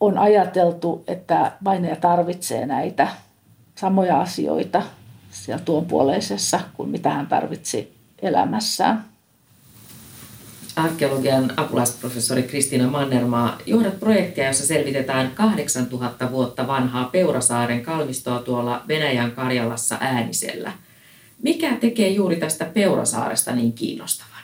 on 0.00 0.18
ajateltu, 0.18 1.04
että 1.06 1.52
vainaja 1.64 1.96
tarvitsee 1.96 2.66
näitä 2.66 3.08
samoja 3.74 4.20
asioita 4.20 4.82
siellä 5.30 5.64
tuon 5.64 5.86
puoleisessa 5.86 6.60
kuin 6.74 6.88
mitä 6.88 7.10
hän 7.10 7.26
tarvitsi 7.26 7.94
elämässään. 8.22 9.04
Arkeologian 10.76 11.52
apulaisprofessori 11.56 12.42
Kristiina 12.42 12.90
Mannermaa, 12.90 13.58
johdat 13.66 14.00
projektia, 14.00 14.46
jossa 14.46 14.66
selvitetään 14.66 15.30
8000 15.30 16.30
vuotta 16.30 16.66
vanhaa 16.66 17.04
Peurasaaren 17.04 17.82
kalmistoa 17.82 18.38
tuolla 18.38 18.82
Venäjän 18.88 19.32
Karjalassa 19.32 19.98
äänisellä. 20.00 20.72
Mikä 21.42 21.76
tekee 21.76 22.08
juuri 22.08 22.36
tästä 22.36 22.64
Peurasaaresta 22.64 23.54
niin 23.54 23.72
kiinnostavan? 23.72 24.37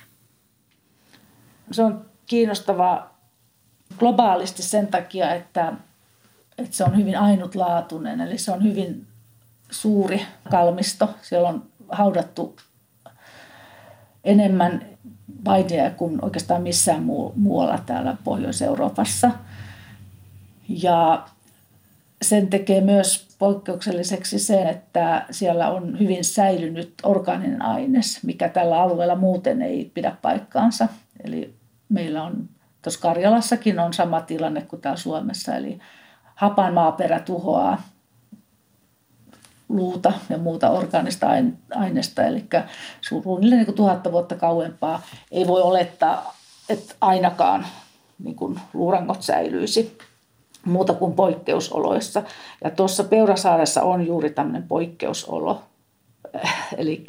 Se 1.70 1.82
on 1.82 2.04
kiinnostava 2.26 3.10
globaalisti 3.98 4.62
sen 4.62 4.86
takia, 4.86 5.34
että, 5.34 5.72
että 6.58 6.76
se 6.76 6.84
on 6.84 6.96
hyvin 6.96 7.18
ainutlaatuinen, 7.18 8.20
eli 8.20 8.38
se 8.38 8.52
on 8.52 8.62
hyvin 8.62 9.06
suuri 9.70 10.22
kalmisto. 10.50 11.10
Siellä 11.22 11.48
on 11.48 11.62
haudattu 11.88 12.56
enemmän 14.24 14.86
vaideja 15.44 15.90
kuin 15.90 16.24
oikeastaan 16.24 16.62
missään 16.62 17.02
muualla 17.36 17.78
täällä 17.86 18.16
Pohjois-Euroopassa. 18.24 19.30
Ja 20.68 21.26
sen 22.22 22.48
tekee 22.48 22.80
myös 22.80 23.28
poikkeukselliseksi 23.38 24.38
se, 24.38 24.62
että 24.62 25.26
siellä 25.30 25.70
on 25.70 25.98
hyvin 25.98 26.24
säilynyt 26.24 26.94
orgaaninen 27.02 27.62
aines, 27.62 28.22
mikä 28.22 28.48
tällä 28.48 28.80
alueella 28.80 29.16
muuten 29.16 29.62
ei 29.62 29.90
pidä 29.94 30.16
paikkaansa. 30.22 30.88
Eli 31.24 31.54
meillä 31.88 32.22
on, 32.22 32.48
tuossa 32.82 33.00
Karjalassakin 33.00 33.78
on 33.78 33.92
sama 33.92 34.20
tilanne 34.20 34.62
kuin 34.62 34.82
täällä 34.82 35.00
Suomessa, 35.00 35.54
eli 35.54 35.78
hapan 36.34 36.74
maaperä 36.74 37.20
tuhoaa 37.20 37.82
luuta 39.68 40.12
ja 40.30 40.38
muuta 40.38 40.70
orgaanista 40.70 41.26
aineesta, 41.74 42.22
eli 42.22 42.44
suunnilleen 43.00 43.64
niin 43.64 43.76
tuhatta 43.76 44.12
vuotta 44.12 44.34
kauempaa. 44.34 45.02
Ei 45.30 45.46
voi 45.46 45.62
olettaa, 45.62 46.34
että 46.68 46.94
ainakaan 47.00 47.66
niin 48.18 48.36
kuin 48.36 48.60
luurangot 48.74 49.22
säilyisi 49.22 49.98
muuta 50.64 50.94
kuin 50.94 51.12
poikkeusoloissa. 51.12 52.22
Ja 52.64 52.70
tuossa 52.70 53.04
Peurasaaressa 53.04 53.82
on 53.82 54.06
juuri 54.06 54.30
tämmöinen 54.30 54.68
poikkeusolo, 54.68 55.62
eli 56.76 57.06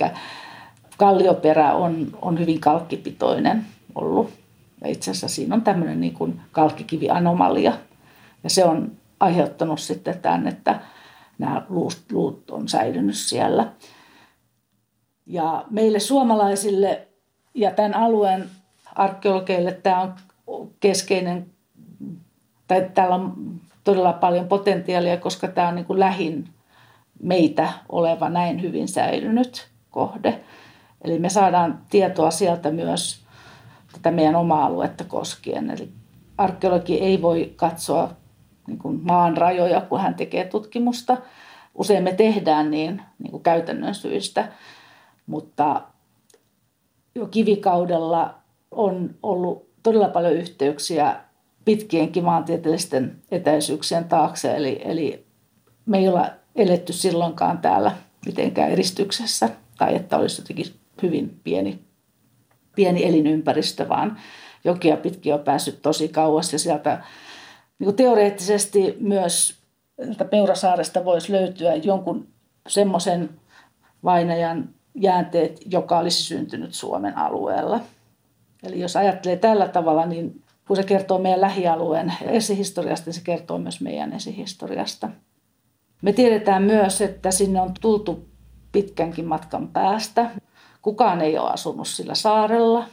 kallioperä 0.98 1.74
on, 1.74 2.08
on 2.22 2.40
hyvin 2.40 2.60
kalkkipitoinen 2.60 3.66
ollut. 3.96 4.30
Ja 4.82 4.88
itse 4.88 5.12
asiassa 5.12 5.28
siinä 5.28 5.56
on 5.56 5.62
tämmöinen 5.62 6.02
niin 6.02 6.14
kuin 6.14 6.42
kalkkikivianomalia. 6.52 7.74
Ja 8.44 8.50
se 8.50 8.66
on 8.66 8.92
aiheuttanut 9.20 9.80
sitten 9.80 10.20
tämän, 10.20 10.48
että 10.48 10.80
nämä 11.38 11.66
luut, 11.70 12.02
luut 12.12 12.52
on 12.52 12.68
säilynyt 12.68 13.16
siellä. 13.16 13.68
Ja 15.26 15.66
meille 15.70 16.00
suomalaisille 16.00 17.08
ja 17.54 17.72
tämän 17.72 17.94
alueen 17.94 18.50
arkeologeille 18.96 19.72
tämä 19.72 20.02
on 20.02 20.14
keskeinen, 20.80 21.46
tai 22.68 22.90
täällä 22.94 23.16
on 23.16 23.34
todella 23.84 24.14
paljon 24.14 24.48
potentiaalia, 24.48 25.18
koska 25.18 25.48
tämä 25.48 25.68
on 25.68 25.76
niin 25.76 25.86
kuin 25.86 26.00
lähin 26.00 26.50
meitä 27.24 27.74
oleva 27.90 28.30
näin 28.30 28.62
hyvin 28.62 28.88
säilynyt 28.88 29.68
kohde. 29.92 30.40
Eli 31.04 31.20
me 31.20 31.30
saadaan 31.30 31.82
tietoa 31.90 32.32
sieltä 32.32 32.72
myös 32.72 33.25
tätä 33.96 34.12
meidän 34.12 34.36
omaa 34.36 34.66
aluetta 34.66 35.04
koskien. 35.04 35.70
Eli 35.70 35.90
arkeologi 36.38 37.00
ei 37.00 37.22
voi 37.22 37.54
katsoa 37.56 38.12
niin 38.68 38.78
kuin 38.78 39.00
maan 39.04 39.38
rajoja, 39.38 39.82
kun 39.82 40.00
hän 40.00 40.16
tekee 40.16 40.46
tutkimusta. 40.46 41.18
Usein 41.76 42.04
me 42.04 42.14
tehdään 42.14 42.72
niin, 42.72 43.02
niin 43.20 43.32
kuin 43.32 43.44
käytännön 43.44 43.96
syistä, 43.96 44.52
mutta 45.26 45.82
jo 47.16 47.28
kivikaudella 47.28 48.36
on 48.72 49.16
ollut 49.24 49.70
todella 49.84 50.10
paljon 50.10 50.34
yhteyksiä 50.34 51.16
pitkienkin 51.66 52.24
maantieteellisten 52.24 53.22
etäisyyksien 53.32 54.06
taakse. 54.06 54.56
Eli, 54.56 54.82
eli 54.86 55.26
me 55.86 55.98
ei 55.98 56.08
olla 56.08 56.30
eletty 56.56 56.94
silloinkaan 56.94 57.58
täällä 57.58 57.92
mitenkään 58.26 58.72
eristyksessä 58.72 59.50
tai 59.78 59.96
että 59.96 60.18
olisi 60.18 60.42
jotenkin 60.42 60.74
hyvin 61.02 61.40
pieni, 61.44 61.80
pieni 62.76 63.06
elinympäristö, 63.06 63.90
vaan 63.90 64.18
jokia 64.64 64.98
pitkin 64.98 65.34
on 65.34 65.40
päässyt 65.40 65.82
tosi 65.82 66.08
kauas 66.08 66.54
ja 66.54 66.60
sieltä 66.60 67.04
niin 67.80 67.86
kuin 67.86 67.96
teoreettisesti 67.96 68.98
myös 69.00 69.66
Peurasaaresta 70.30 71.06
voisi 71.06 71.32
löytyä 71.32 71.76
jonkun 71.76 72.28
semmoisen 72.68 73.30
vainajan 74.04 74.70
jäänteet, 74.96 75.62
joka 75.66 76.00
olisi 76.00 76.24
syntynyt 76.24 76.74
Suomen 76.74 77.18
alueella. 77.18 77.80
Eli 78.64 78.80
jos 78.80 78.96
ajattelee 78.96 79.38
tällä 79.38 79.68
tavalla, 79.68 80.06
niin 80.06 80.42
kun 80.68 80.76
se 80.76 80.84
kertoo 80.84 81.18
meidän 81.18 81.42
lähialueen 81.42 82.14
esihistoriasta, 82.22 83.06
niin 83.06 83.14
se 83.14 83.22
kertoo 83.24 83.58
myös 83.58 83.82
meidän 83.82 84.14
esihistoriasta. 84.14 85.10
Me 86.02 86.14
tiedetään 86.14 86.64
myös, 86.64 87.02
että 87.02 87.32
sinne 87.32 87.62
on 87.62 87.74
tultu 87.82 88.26
pitkänkin 88.72 89.26
matkan 89.26 89.68
päästä. 89.68 90.32
Kukaan 90.86 91.22
ei 91.22 91.38
ole 91.38 91.50
asunut 91.50 91.88
sillä 91.88 92.16
saarella, 92.16 92.86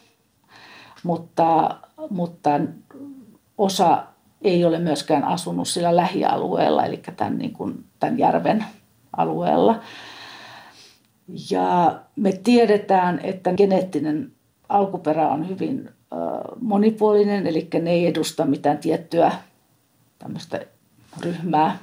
mutta, 1.02 1.76
mutta 2.10 2.50
osa 3.58 4.04
ei 4.42 4.64
ole 4.64 4.78
myöskään 4.78 5.24
asunut 5.24 5.68
sillä 5.68 5.96
lähialueella, 5.96 6.84
eli 6.84 7.02
tämän, 7.16 7.38
niin 7.38 7.52
kuin, 7.52 7.84
tämän 8.00 8.18
järven 8.18 8.64
alueella. 9.16 9.80
Ja 11.50 12.00
me 12.16 12.32
tiedetään, 12.32 13.20
että 13.22 13.52
geneettinen 13.52 14.32
alkuperä 14.68 15.28
on 15.28 15.48
hyvin 15.48 15.90
monipuolinen, 16.60 17.46
eli 17.46 17.68
ne 17.82 17.90
ei 17.90 18.06
edusta 18.06 18.44
mitään 18.44 18.78
tiettyä 18.78 19.32
tämmöistä 20.18 20.60
ryhmää. 21.20 21.78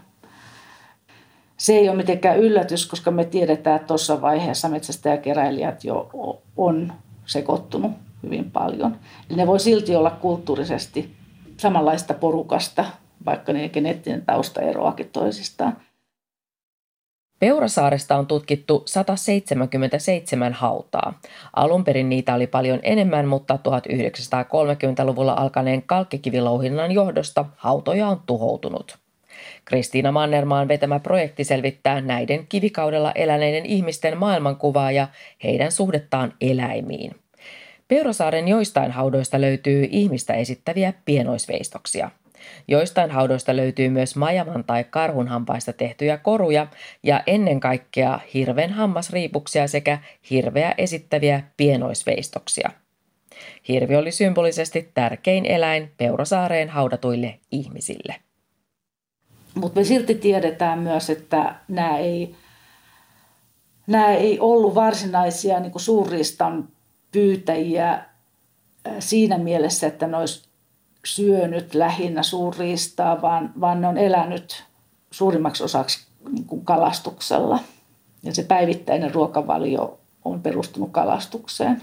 Se 1.60 1.74
ei 1.74 1.90
ole 1.90 1.98
mitenkään 1.98 2.40
yllätys, 2.40 2.88
koska 2.88 3.12
me 3.12 3.26
tiedetään, 3.26 3.76
että 3.76 3.88
tuossa 3.88 4.22
vaiheessa 4.22 4.70
metsästäjäkeräilijät 4.70 5.84
jo 5.84 6.10
on 6.58 6.94
sekoittunut 7.26 7.92
hyvin 8.24 8.52
paljon. 8.52 8.98
Eli 9.30 9.38
ne 9.38 9.48
voi 9.48 9.60
silti 9.60 9.96
olla 9.96 10.12
kulttuurisesti 10.12 11.16
samanlaista 11.58 12.14
porukasta, 12.14 12.86
vaikka 13.26 13.54
ne 13.54 13.70
geneettinen 13.70 14.26
tausta 14.26 14.62
eroakin 14.62 15.10
toisistaan. 15.10 15.78
Peurasaaresta 17.40 18.16
on 18.16 18.28
tutkittu 18.28 18.84
177 18.86 20.54
hautaa. 20.54 21.20
Alun 21.56 21.84
perin 21.84 22.10
niitä 22.10 22.36
oli 22.36 22.48
paljon 22.48 22.80
enemmän, 22.84 23.28
mutta 23.28 23.60
1930-luvulla 23.68 25.34
alkaneen 25.34 25.84
kalkkikivilouhinnan 25.84 26.92
johdosta 26.92 27.46
hautoja 27.56 28.08
on 28.08 28.22
tuhoutunut. 28.26 28.98
Kristiina 29.70 30.12
Mannermaan 30.12 30.68
vetämä 30.68 31.00
projekti 31.00 31.44
selvittää 31.44 32.02
näiden 32.02 32.48
kivikaudella 32.48 33.12
eläneiden 33.12 33.66
ihmisten 33.66 34.18
maailmankuvaa 34.18 34.92
ja 34.92 35.08
heidän 35.44 35.72
suhdettaan 35.72 36.34
eläimiin. 36.42 37.16
Peurasaaren 37.88 38.48
joistain 38.48 38.92
haudoista 38.92 39.42
löytyy 39.42 39.88
ihmistä 39.92 40.34
esittäviä 40.34 40.94
pienoisveistoksia. 41.06 42.12
Joistain 42.68 43.12
haudoista 43.12 43.56
löytyy 43.56 43.90
myös 43.90 44.16
majavan 44.16 44.64
tai 44.64 44.84
karhun 44.84 45.28
hampaista 45.28 45.74
tehtyjä 45.74 46.18
koruja 46.18 46.68
ja 47.04 47.24
ennen 47.28 47.60
kaikkea 47.60 48.20
hirven 48.34 48.70
hammasriipuksia 48.70 49.68
sekä 49.68 49.98
hirveä 50.30 50.74
esittäviä 50.78 51.44
pienoisveistoksia. 51.58 52.70
Hirvi 53.68 53.96
oli 53.96 54.12
symbolisesti 54.12 54.92
tärkein 54.94 55.46
eläin 55.46 55.92
Peurasaareen 55.98 56.70
haudatuille 56.70 57.40
ihmisille. 57.52 58.16
Mutta 59.56 59.80
me 59.80 59.84
silti 59.84 60.16
tiedetään 60.16 60.80
myös, 60.80 61.10
että 61.10 61.56
nämä 61.68 61.98
ei, 61.98 62.36
nämä 63.88 64.12
ei 64.12 64.40
ollut 64.40 64.76
varsinaisia 64.76 65.60
niin 65.60 65.72
suurristan 65.76 66.68
pyytäjiä 67.12 67.94
äh, 67.94 68.04
siinä 69.00 69.38
mielessä, 69.38 69.88
että 69.88 70.08
ne 70.08 70.18
olisi 70.18 70.44
syönyt 71.06 71.74
lähinnä 71.74 72.24
suurriistaa, 72.24 73.22
vaan, 73.22 73.54
vaan 73.62 73.82
ne 73.82 73.88
on 73.88 73.98
elänyt 73.98 74.64
suurimmaksi 75.12 75.64
osaksi 75.64 76.08
niin 76.32 76.46
kuin 76.46 76.66
kalastuksella. 76.66 77.60
Ja 78.24 78.36
se 78.36 78.44
päivittäinen 78.44 79.14
ruokavalio 79.14 80.00
on 80.26 80.42
perustunut 80.42 80.92
kalastukseen. 80.92 81.82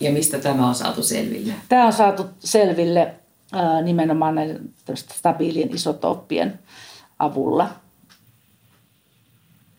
Ja 0.00 0.12
mistä 0.12 0.38
tämä 0.38 0.68
on 0.68 0.74
saatu 0.74 1.02
selville? 1.02 1.54
Tämä 1.68 1.86
on 1.86 1.92
saatu 1.92 2.26
selville 2.38 3.14
äh, 3.56 3.82
nimenomaan 3.82 4.34
näiden 4.34 4.72
stabiilien 4.96 5.74
isotooppien 5.74 6.58
avulla. 7.22 7.68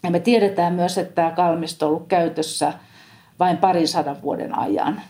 Ja 0.04 0.12
me 0.12 0.20
tiedetään 0.20 0.74
myös, 0.74 0.98
että 0.98 1.16
tämä 1.16 1.32
kalmisto 1.32 1.86
on 1.86 1.90
ollut 1.90 2.08
käytössä– 2.08 2.74
vain 3.40 3.58
parin 3.58 3.88
sadan 3.88 4.22
vuoden 4.22 4.60
ajan. 4.60 5.02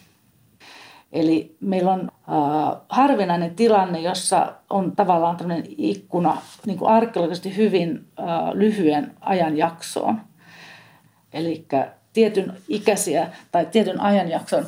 Eli 1.12 1.56
meillä 1.60 1.92
on 1.92 2.02
äh, 2.02 2.82
harvinainen 2.90 3.56
tilanne, 3.56 4.00
jossa 4.00 4.54
on 4.70 4.96
tavallaan 4.96 5.38
tämmöinen 5.38 5.66
ikkuna 5.78 6.38
niin 6.66 6.78
kuin 6.78 6.92
arkeologisesti 6.92 7.58
hyvin 7.58 8.08
äh, 8.20 8.26
lyhyen 8.54 9.14
ajanjaksoon. 9.22 10.22
Eli 11.34 11.66
tietyn 12.14 12.54
ikäisiä 12.68 13.28
tai 13.52 13.66
tietyn 13.66 14.00
ajanjakson 14.00 14.66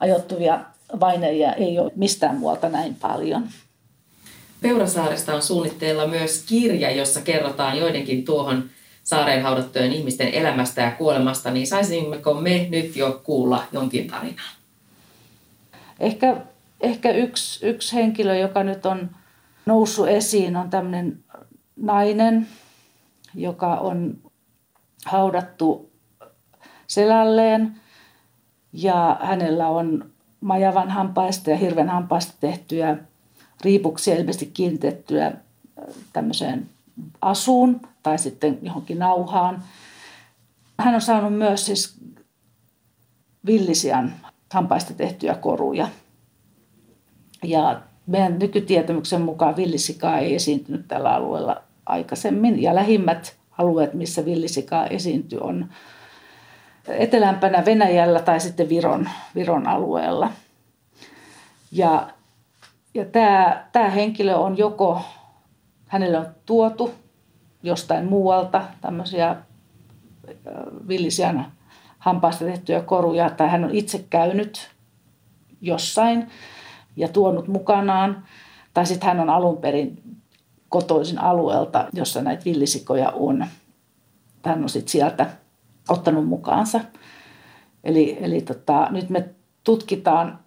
ajoittuvia 0.00 0.60
vainajia 1.00 1.52
ei 1.52 1.78
ole 1.78 1.92
mistään 1.96 2.36
muualta 2.36 2.68
näin 2.68 2.94
paljon. 2.94 3.48
Peurasaaresta 4.60 5.34
on 5.34 5.42
suunnitteilla 5.42 6.06
myös 6.06 6.44
kirja, 6.48 6.90
jossa 6.90 7.20
kerrotaan 7.20 7.78
joidenkin 7.78 8.24
tuohon 8.24 8.64
saareen 9.04 9.42
haudattujen 9.42 9.92
ihmisten 9.92 10.28
elämästä 10.28 10.82
ja 10.82 10.90
kuolemasta, 10.90 11.50
niin 11.50 11.66
saisimmeko 11.66 12.34
me 12.34 12.66
nyt 12.70 12.96
jo 12.96 13.20
kuulla 13.24 13.64
jonkin 13.72 14.06
tarinan? 14.06 14.56
Ehkä, 16.00 16.36
ehkä 16.80 17.10
yksi, 17.10 17.66
yksi 17.66 17.96
henkilö, 17.96 18.36
joka 18.36 18.62
nyt 18.62 18.86
on 18.86 19.10
noussut 19.66 20.08
esiin, 20.08 20.56
on 20.56 20.70
tämmöinen 20.70 21.18
nainen, 21.76 22.48
joka 23.34 23.76
on 23.76 24.18
haudattu 25.04 25.90
selälleen 26.86 27.80
ja 28.72 29.16
hänellä 29.20 29.68
on 29.68 30.10
majavan 30.40 30.90
hampaista 30.90 31.50
ja 31.50 31.56
hirven 31.56 31.88
hampaista 31.88 32.34
tehtyjä 32.40 32.96
riipuksia 33.66 34.14
ilmeisesti 34.14 34.46
kiinnitettyä 34.46 35.32
tämmöiseen 36.12 36.68
asuun 37.20 37.80
tai 38.02 38.18
sitten 38.18 38.58
johonkin 38.62 38.98
nauhaan. 38.98 39.62
Hän 40.78 40.94
on 40.94 41.00
saanut 41.00 41.34
myös 41.38 41.66
siis 41.66 41.94
villisian 43.46 44.14
hampaista 44.52 44.94
tehtyjä 44.94 45.34
koruja. 45.34 45.88
Ja 47.42 47.80
meidän 48.06 48.38
nykytietämyksen 48.38 49.20
mukaan 49.20 49.56
villisikaa 49.56 50.18
ei 50.18 50.34
esiintynyt 50.34 50.88
tällä 50.88 51.14
alueella 51.14 51.62
aikaisemmin. 51.86 52.62
Ja 52.62 52.74
lähimmät 52.74 53.36
alueet, 53.58 53.94
missä 53.94 54.24
villisikaa 54.24 54.86
esiintyy, 54.86 55.38
on 55.38 55.68
etelämpänä 56.88 57.64
Venäjällä 57.64 58.20
tai 58.20 58.40
sitten 58.40 58.68
Viron, 58.68 59.08
Viron 59.34 59.66
alueella. 59.66 60.32
Ja, 61.72 62.08
ja 62.96 63.04
tämä, 63.04 63.66
tämä 63.72 63.90
henkilö 63.90 64.34
on 64.34 64.58
joko, 64.58 65.00
hänelle 65.86 66.18
on 66.18 66.26
tuotu 66.46 66.94
jostain 67.62 68.04
muualta 68.04 68.62
tämmöisiä 68.80 69.36
villisian 70.88 71.52
hampaasta 71.98 72.44
tehtyjä 72.44 72.80
koruja, 72.80 73.30
tai 73.30 73.48
hän 73.48 73.64
on 73.64 73.74
itse 73.74 74.04
käynyt 74.10 74.70
jossain 75.60 76.28
ja 76.96 77.08
tuonut 77.08 77.48
mukanaan, 77.48 78.24
tai 78.74 78.86
sitten 78.86 79.06
hän 79.06 79.20
on 79.20 79.30
alun 79.30 79.56
perin 79.56 80.02
kotoisin 80.68 81.18
alueelta, 81.18 81.88
jossa 81.92 82.22
näitä 82.22 82.44
villisikoja 82.44 83.10
on. 83.10 83.46
Hän 84.44 84.62
on 84.62 84.68
sitten 84.68 84.92
sieltä 84.92 85.26
ottanut 85.88 86.26
mukaansa. 86.26 86.80
Eli, 87.84 88.18
eli 88.20 88.40
tota, 88.40 88.88
nyt 88.90 89.10
me 89.10 89.28
tutkitaan 89.64 90.38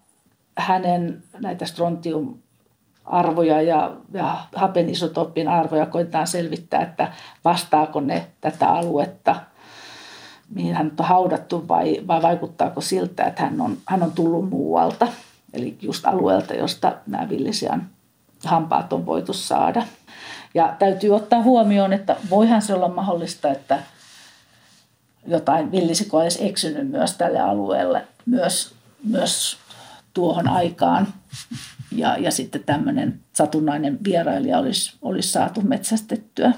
hänen 0.60 1.22
näitä 1.40 1.66
strontiumarvoja 1.66 3.62
ja, 3.62 3.96
ja 4.12 4.36
hapenisotopin 4.54 5.48
arvoja, 5.48 5.86
koitetaan 5.86 6.26
selvittää, 6.26 6.82
että 6.82 7.12
vastaako 7.44 8.00
ne 8.00 8.26
tätä 8.40 8.68
aluetta, 8.68 9.36
mihin 10.54 10.74
hän 10.74 10.92
on 10.98 11.06
haudattu 11.06 11.68
vai, 11.68 12.00
vai 12.06 12.22
vaikuttaako 12.22 12.80
siltä, 12.80 13.24
että 13.24 13.42
hän 13.42 13.60
on, 13.60 13.76
hän 13.86 14.02
on 14.02 14.12
tullut 14.12 14.50
muualta. 14.50 15.08
Eli 15.52 15.78
just 15.82 16.06
alueelta, 16.06 16.54
josta 16.54 16.92
nämä 17.06 17.28
villisian 17.28 17.86
hampaat 18.44 18.92
on 18.92 19.06
voitu 19.06 19.32
saada. 19.32 19.82
Ja 20.54 20.76
täytyy 20.78 21.10
ottaa 21.10 21.42
huomioon, 21.42 21.92
että 21.92 22.16
voihan 22.30 22.62
se 22.62 22.74
olla 22.74 22.88
mahdollista, 22.88 23.50
että 23.50 23.78
jotain 25.26 25.72
villisikoa 25.72 26.22
olisi 26.22 26.48
eksynyt 26.48 26.90
myös 26.90 27.14
tälle 27.14 27.40
alueelle, 27.40 28.06
myös, 28.26 28.74
myös 29.04 29.58
tuohon 30.14 30.48
aikaan. 30.48 31.08
Ja, 31.92 32.16
ja 32.16 32.30
sitten 32.30 32.64
tämmöinen 32.64 33.20
satunnainen 33.32 33.98
vierailija 34.04 34.58
olisi, 34.58 34.98
olisi 35.02 35.28
saatu 35.28 35.60
metsästettyä. 35.60 36.52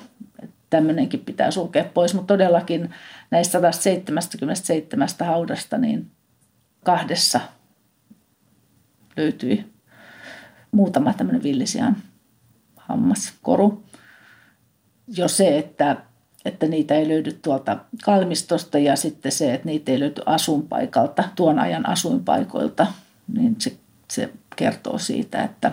Tämmöinenkin 0.70 1.20
pitää 1.20 1.50
sulkea 1.50 1.84
pois, 1.84 2.14
mutta 2.14 2.34
todellakin 2.34 2.90
näistä 3.30 3.72
177 3.72 5.08
haudasta 5.20 5.78
niin 5.78 6.10
kahdessa 6.84 7.40
löytyi 9.16 9.72
muutama 10.70 11.12
tämmöinen 11.12 11.42
villisian 11.42 11.96
hammaskoru. 12.76 13.84
Jo 15.16 15.28
se, 15.28 15.58
että 15.58 15.96
että 16.44 16.66
niitä 16.66 16.94
ei 16.94 17.08
löydy 17.08 17.32
tuolta 17.32 17.78
kalmistosta 18.04 18.78
ja 18.78 18.96
sitten 18.96 19.32
se, 19.32 19.54
että 19.54 19.66
niitä 19.66 19.92
ei 19.92 20.00
löydy 20.00 20.22
asuinpaikalta, 20.26 21.24
tuon 21.36 21.58
ajan 21.58 21.88
asuinpaikoilta, 21.88 22.86
niin 23.34 23.56
se, 23.58 23.76
se 24.10 24.30
kertoo 24.56 24.98
siitä, 24.98 25.42
että, 25.42 25.72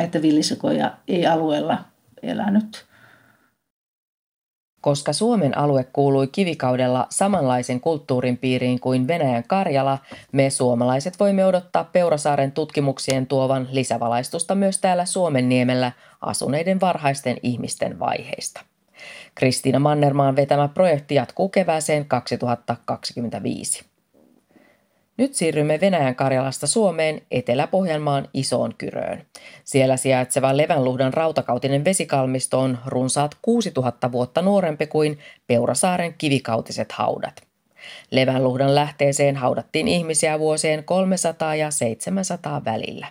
että 0.00 0.22
villisikoja 0.22 0.96
ei 1.08 1.26
alueella 1.26 1.84
elänyt. 2.22 2.88
Koska 4.80 5.12
Suomen 5.12 5.58
alue 5.58 5.84
kuului 5.84 6.26
kivikaudella 6.26 7.06
samanlaisen 7.10 7.80
kulttuurin 7.80 8.38
piiriin 8.38 8.80
kuin 8.80 9.06
Venäjän 9.06 9.44
Karjala, 9.46 9.98
me 10.32 10.50
suomalaiset 10.50 11.20
voimme 11.20 11.44
odottaa 11.44 11.84
Peurasaaren 11.84 12.52
tutkimuksien 12.52 13.26
tuovan 13.26 13.68
lisävalaistusta 13.72 14.54
myös 14.54 14.78
täällä 14.78 15.04
Suomen 15.04 15.48
niemellä 15.48 15.92
asuneiden 16.20 16.80
varhaisten 16.80 17.36
ihmisten 17.42 17.98
vaiheista. 17.98 18.60
Kristiina 19.34 19.78
Mannermaan 19.78 20.36
vetämä 20.36 20.68
projekti 20.68 21.14
jatkuu 21.14 21.48
kevääseen 21.48 22.04
2025. 22.04 23.84
Nyt 25.18 25.34
siirrymme 25.34 25.80
Venäjän 25.80 26.14
Karjalasta 26.14 26.66
Suomeen 26.66 27.22
Etelä-Pohjanmaan 27.30 28.28
Isoon 28.34 28.74
Kyröön. 28.78 29.22
Siellä 29.64 29.96
sijaitseva 29.96 30.56
Levänluhdan 30.56 31.14
rautakautinen 31.14 31.84
vesikalmisto 31.84 32.60
on 32.60 32.78
runsaat 32.86 33.36
6000 33.42 34.12
vuotta 34.12 34.42
nuorempi 34.42 34.86
kuin 34.86 35.18
Peurasaaren 35.46 36.14
kivikautiset 36.18 36.92
haudat. 36.92 37.42
Levänluhdan 38.10 38.74
lähteeseen 38.74 39.36
haudattiin 39.36 39.88
ihmisiä 39.88 40.38
vuosien 40.38 40.84
300 40.84 41.54
ja 41.54 41.70
700 41.70 42.64
välillä. 42.64 43.06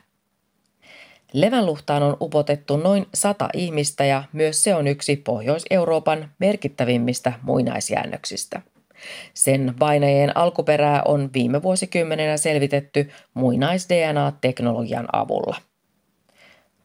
Levänluhtaan 1.34 2.04
on 2.04 2.18
upotettu 2.22 2.78
noin 2.78 3.06
sata 3.14 3.50
ihmistä 3.54 4.06
ja 4.06 4.24
myös 4.34 4.64
se 4.64 4.76
on 4.76 4.88
yksi 4.88 5.16
Pohjois-Euroopan 5.16 6.32
merkittävimmistä 6.40 7.34
muinaisjäännöksistä. 7.42 8.62
Sen 9.34 9.74
vainajien 9.80 10.38
alkuperää 10.38 11.02
on 11.06 11.30
viime 11.34 11.64
vuosikymmenenä 11.64 12.38
selvitetty 12.38 13.10
muinais-DNA-teknologian 13.34 15.08
avulla. 15.14 15.58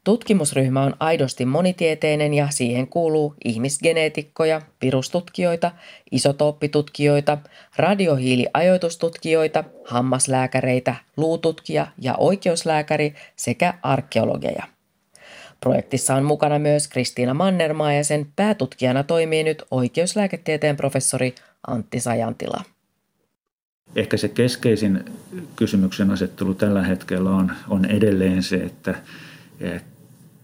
Tutkimusryhmä 0.05 0.83
on 0.83 0.95
aidosti 1.01 1.45
monitieteinen 1.45 2.35
ja 2.35 2.49
siihen 2.51 2.89
kuuluu 2.89 3.35
ihmisgeneetikkoja, 3.45 4.63
virustutkijoita, 4.83 5.71
isotooppitutkijoita, 6.11 7.39
radiohiiliajoitustutkijoita, 7.77 9.65
hammaslääkäreitä, 9.85 10.95
luututkija 11.17 11.87
ja 11.99 12.15
oikeuslääkäri 12.19 13.15
sekä 13.37 13.75
arkeologeja. 13.83 14.65
Projektissa 15.61 16.15
on 16.15 16.25
mukana 16.25 16.59
myös 16.59 16.89
Kristiina 16.89 17.35
Mannermaa 17.35 17.93
ja 17.93 18.05
sen 18.05 18.33
päätutkijana 18.37 19.03
toimii 19.03 19.45
nyt 19.45 19.63
oikeuslääketieteen 19.71 20.77
professori 20.77 21.35
Antti 21.67 22.01
Sajantila. 22.01 22.65
Ehkä 23.97 24.17
se 24.17 24.29
keskeisin 24.29 25.05
kysymyksen 25.57 26.11
asettelu 26.11 26.55
tällä 26.55 26.83
hetkellä 26.83 27.31
on, 27.31 27.53
on 27.69 27.85
edelleen 27.85 28.43
se, 28.43 28.57
että 28.57 28.95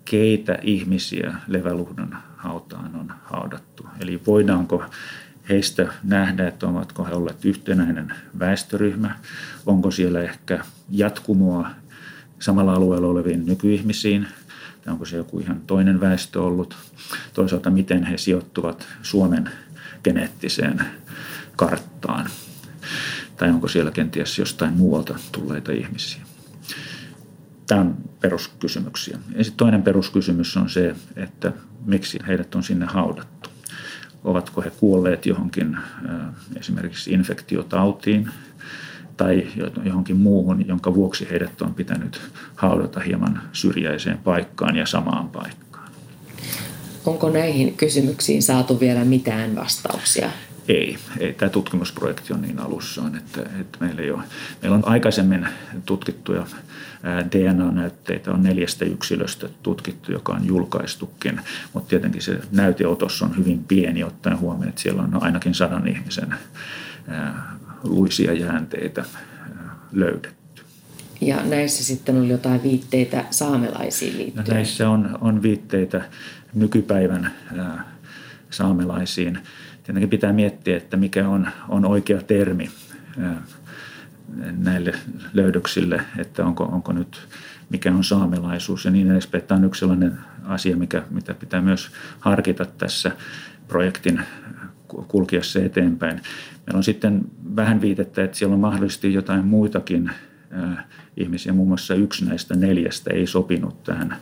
keitä 0.04 0.58
ihmisiä 0.62 1.34
leväluhdan 1.46 2.18
hautaan 2.36 2.96
on 2.96 3.12
haudattu. 3.24 3.86
Eli 4.00 4.22
voidaanko 4.26 4.84
heistä 5.48 5.92
nähdä, 6.02 6.48
että 6.48 6.66
ovatko 6.66 7.04
he 7.04 7.12
olleet 7.12 7.44
yhtenäinen 7.44 8.12
väestöryhmä, 8.38 9.18
onko 9.66 9.90
siellä 9.90 10.22
ehkä 10.22 10.64
jatkumoa 10.90 11.70
samalla 12.38 12.74
alueella 12.74 13.08
oleviin 13.08 13.46
nykyihmisiin, 13.46 14.26
tai 14.84 14.92
onko 14.92 15.04
se 15.04 15.16
joku 15.16 15.38
ihan 15.38 15.60
toinen 15.66 16.00
väestö 16.00 16.42
ollut. 16.42 16.76
Toisaalta 17.34 17.70
miten 17.70 18.04
he 18.04 18.18
sijoittuvat 18.18 18.86
Suomen 19.02 19.50
geneettiseen 20.05 20.80
karttaan, 21.57 22.26
tai 23.36 23.51
onko 23.51 23.68
siellä 23.68 23.90
kenties 23.90 24.38
jostain 24.38 24.74
muualta 24.74 25.18
tulleita 25.32 25.72
ihmisiä. 25.72 26.22
Tämä 27.66 27.80
on 27.80 27.96
peruskysymyksiä. 28.20 29.18
Ja 29.36 29.44
sitten 29.44 29.57
toinen 29.57 29.82
peruskysymys 29.82 30.57
on 30.57 30.70
se, 30.70 30.96
että 31.16 31.53
miksi 31.86 32.18
heidät 32.26 32.55
on 32.55 32.62
sinne 32.62 32.86
haudattu. 32.86 33.51
Ovatko 34.24 34.61
he 34.62 34.70
kuolleet 34.70 35.26
johonkin 35.26 35.76
esimerkiksi 36.57 37.12
infektiotautiin 37.12 38.30
tai 39.16 39.46
johonkin 39.84 40.16
muuhun, 40.16 40.68
jonka 40.68 40.94
vuoksi 40.94 41.30
heidät 41.30 41.62
on 41.62 41.74
pitänyt 41.74 42.20
haudata 42.57 43.01
hieman 43.01 43.42
syrjäiseen 43.53 44.18
paikkaan 44.18 44.76
ja 44.76 44.86
samaan 44.86 45.28
paikkaan. 45.28 45.67
Onko 47.07 47.30
näihin 47.30 47.74
kysymyksiin 47.76 48.42
saatu 48.42 48.80
vielä 48.80 49.05
mitään 49.05 49.57
vastauksia? 49.57 50.30
Ei, 50.68 50.99
ei. 51.20 51.32
Tämä 51.32 51.49
tutkimusprojekti 51.49 52.32
on 52.32 52.42
niin 52.42 52.59
alussaan, 52.59 53.16
että, 53.16 53.42
että 53.61 53.78
meillä, 53.80 54.03
ei 54.03 54.11
ole, 54.11 54.22
meillä 54.62 54.76
on 54.76 54.88
aikaisemmin 54.88 55.49
tutkittuja 55.84 56.46
DNA-näytteitä 57.32 58.32
on 58.32 58.42
neljästä 58.42 58.84
yksilöstä 58.84 59.49
tutkittu, 59.62 60.12
joka 60.12 60.32
on 60.32 60.46
julkaistukin, 60.46 61.40
mutta 61.72 61.88
tietenkin 61.88 62.22
se 62.22 62.40
näyteotos 62.51 63.22
on 63.22 63.36
hyvin 63.36 63.64
pieni 63.64 64.05
ottaen 64.05 64.38
huomioon, 64.38 64.68
että 64.68 64.80
siellä 64.80 65.03
on 65.03 65.22
ainakin 65.22 65.55
sadan 65.55 65.88
ihmisen 65.88 66.34
luisia 67.82 68.32
jäänteitä 68.32 69.05
löydetty. 69.92 70.62
Ja 71.20 71.42
näissä 71.44 71.84
sitten 71.84 72.18
oli 72.18 72.28
jotain 72.28 72.62
viitteitä 72.62 73.24
saamelaisiin 73.30 74.18
liittyen? 74.18 74.46
No 74.49 74.55
näissä 74.55 74.90
on, 74.90 75.18
on 75.20 75.42
viitteitä 75.42 76.05
nykypäivän 76.55 77.30
saamelaisiin. 78.51 79.38
Tietenkin 79.82 80.11
pitää 80.11 80.32
miettiä, 80.32 80.76
että 80.76 80.96
mikä 80.96 81.28
on, 81.28 81.49
on 81.68 81.84
oikea 81.84 82.22
termi 82.22 82.70
näille 84.59 84.92
löydöksille, 85.32 86.03
että 86.18 86.44
onko, 86.44 86.64
onko 86.64 86.92
nyt 86.92 87.28
mikä 87.70 87.92
on 87.92 88.05
saamelaisuus 88.05 88.84
ja 88.84 88.90
niin 88.90 89.11
edespäin. 89.11 89.44
Tämä 89.44 89.59
on 89.59 89.64
yksi 89.64 89.78
sellainen 89.78 90.18
asia, 90.44 90.76
mikä, 90.76 91.03
mitä 91.11 91.34
pitää 91.34 91.61
myös 91.61 91.90
harkita 92.20 92.64
tässä 92.64 93.12
projektin 93.68 94.20
kulkiessa 95.09 95.61
eteenpäin. 95.61 96.20
Meillä 96.66 96.78
on 96.78 96.84
sitten 96.84 97.20
vähän 97.57 97.80
viitettä, 97.80 98.24
että 98.24 98.36
siellä 98.36 98.55
on 98.55 98.61
mahdollisesti 98.61 99.14
jotain 99.14 99.44
muitakin 99.44 100.11
ihmisiä, 101.16 101.53
muun 101.53 101.68
muassa 101.68 101.94
yksi 101.94 102.24
näistä 102.24 102.57
neljästä 102.57 103.11
ei 103.11 103.26
sopinut 103.26 103.82
tähän 103.82 104.16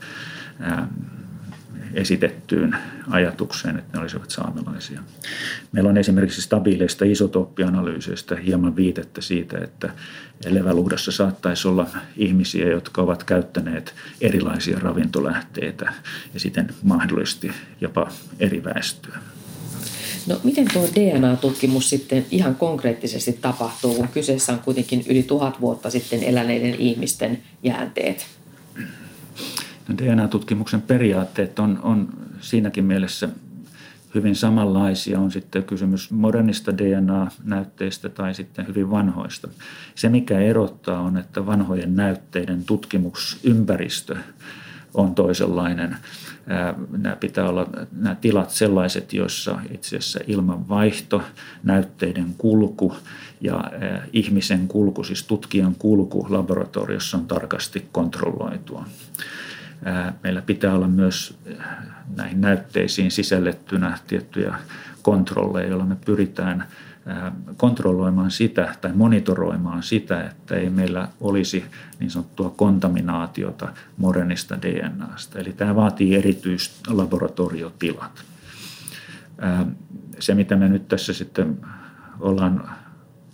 esitettyyn 1.96 2.76
ajatukseen, 3.10 3.78
että 3.78 3.96
ne 3.96 4.00
olisivat 4.02 4.30
saamelaisia. 4.30 5.00
Meillä 5.72 5.90
on 5.90 5.96
esimerkiksi 5.96 6.42
stabiileista 6.42 7.04
isotooppianalyyseistä 7.04 8.36
hieman 8.36 8.76
viitettä 8.76 9.20
siitä, 9.20 9.58
että 9.58 9.90
leväluhdassa 10.46 11.12
saattaisi 11.12 11.68
olla 11.68 11.86
ihmisiä, 12.16 12.68
jotka 12.68 13.02
ovat 13.02 13.24
käyttäneet 13.24 13.94
erilaisia 14.20 14.78
ravintolähteitä 14.78 15.92
ja 16.34 16.40
siten 16.40 16.74
mahdollisesti 16.82 17.50
jopa 17.80 18.10
eri 18.40 18.64
väestöä. 18.64 19.18
No 20.26 20.40
miten 20.44 20.66
tuo 20.72 20.88
DNA-tutkimus 20.94 21.90
sitten 21.90 22.26
ihan 22.30 22.54
konkreettisesti 22.54 23.32
tapahtuu, 23.32 23.94
kun 23.94 24.08
kyseessä 24.08 24.52
on 24.52 24.58
kuitenkin 24.58 25.04
yli 25.08 25.22
tuhat 25.22 25.60
vuotta 25.60 25.90
sitten 25.90 26.22
eläneiden 26.22 26.74
ihmisten 26.74 27.42
jäänteet? 27.62 28.35
DNA-tutkimuksen 29.94 30.82
periaatteet 30.82 31.58
on, 31.58 31.80
on 31.82 32.08
siinäkin 32.40 32.84
mielessä 32.84 33.28
hyvin 34.14 34.36
samanlaisia. 34.36 35.20
On 35.20 35.30
sitten 35.30 35.64
kysymys 35.64 36.10
modernista 36.10 36.78
DNA-näytteistä 36.78 38.08
tai 38.08 38.34
sitten 38.34 38.66
hyvin 38.66 38.90
vanhoista. 38.90 39.48
Se, 39.94 40.08
mikä 40.08 40.38
erottaa, 40.38 41.00
on, 41.00 41.16
että 41.16 41.46
vanhojen 41.46 41.96
näytteiden 41.96 42.64
tutkimusympäristö 42.64 44.16
on 44.94 45.14
toisenlainen. 45.14 45.96
Nämä 46.98 47.16
pitää 47.16 47.48
olla 47.48 47.66
nämä 47.92 48.14
tilat 48.14 48.50
sellaiset, 48.50 49.12
joissa 49.12 49.58
itse 49.70 49.96
asiassa 49.96 50.20
ilmanvaihto, 50.26 51.22
näytteiden 51.62 52.34
kulku 52.38 52.96
ja 53.40 53.64
ihmisen 54.12 54.68
kulku, 54.68 55.04
siis 55.04 55.22
tutkijan 55.22 55.74
kulku 55.74 56.26
laboratoriossa 56.28 57.16
on 57.16 57.26
tarkasti 57.26 57.88
kontrolloitua. 57.92 58.84
Meillä 60.22 60.42
pitää 60.42 60.74
olla 60.74 60.88
myös 60.88 61.38
näihin 62.16 62.40
näytteisiin 62.40 63.10
sisällettynä 63.10 63.98
tiettyjä 64.06 64.54
kontrolleja, 65.02 65.68
joilla 65.68 65.86
me 65.86 65.96
pyritään 66.04 66.64
kontrolloimaan 67.56 68.30
sitä 68.30 68.74
tai 68.80 68.92
monitoroimaan 68.92 69.82
sitä, 69.82 70.26
että 70.26 70.54
ei 70.54 70.70
meillä 70.70 71.08
olisi 71.20 71.64
niin 72.00 72.10
sanottua 72.10 72.50
kontaminaatiota 72.50 73.68
modernista 73.96 74.62
DNAsta. 74.62 75.38
Eli 75.38 75.52
tämä 75.52 75.74
vaatii 75.74 76.14
erityislaboratoriotilat. 76.14 78.24
Se, 80.18 80.34
mitä 80.34 80.56
me 80.56 80.68
nyt 80.68 80.88
tässä 80.88 81.12
sitten 81.12 81.58
ollaan 82.20 82.70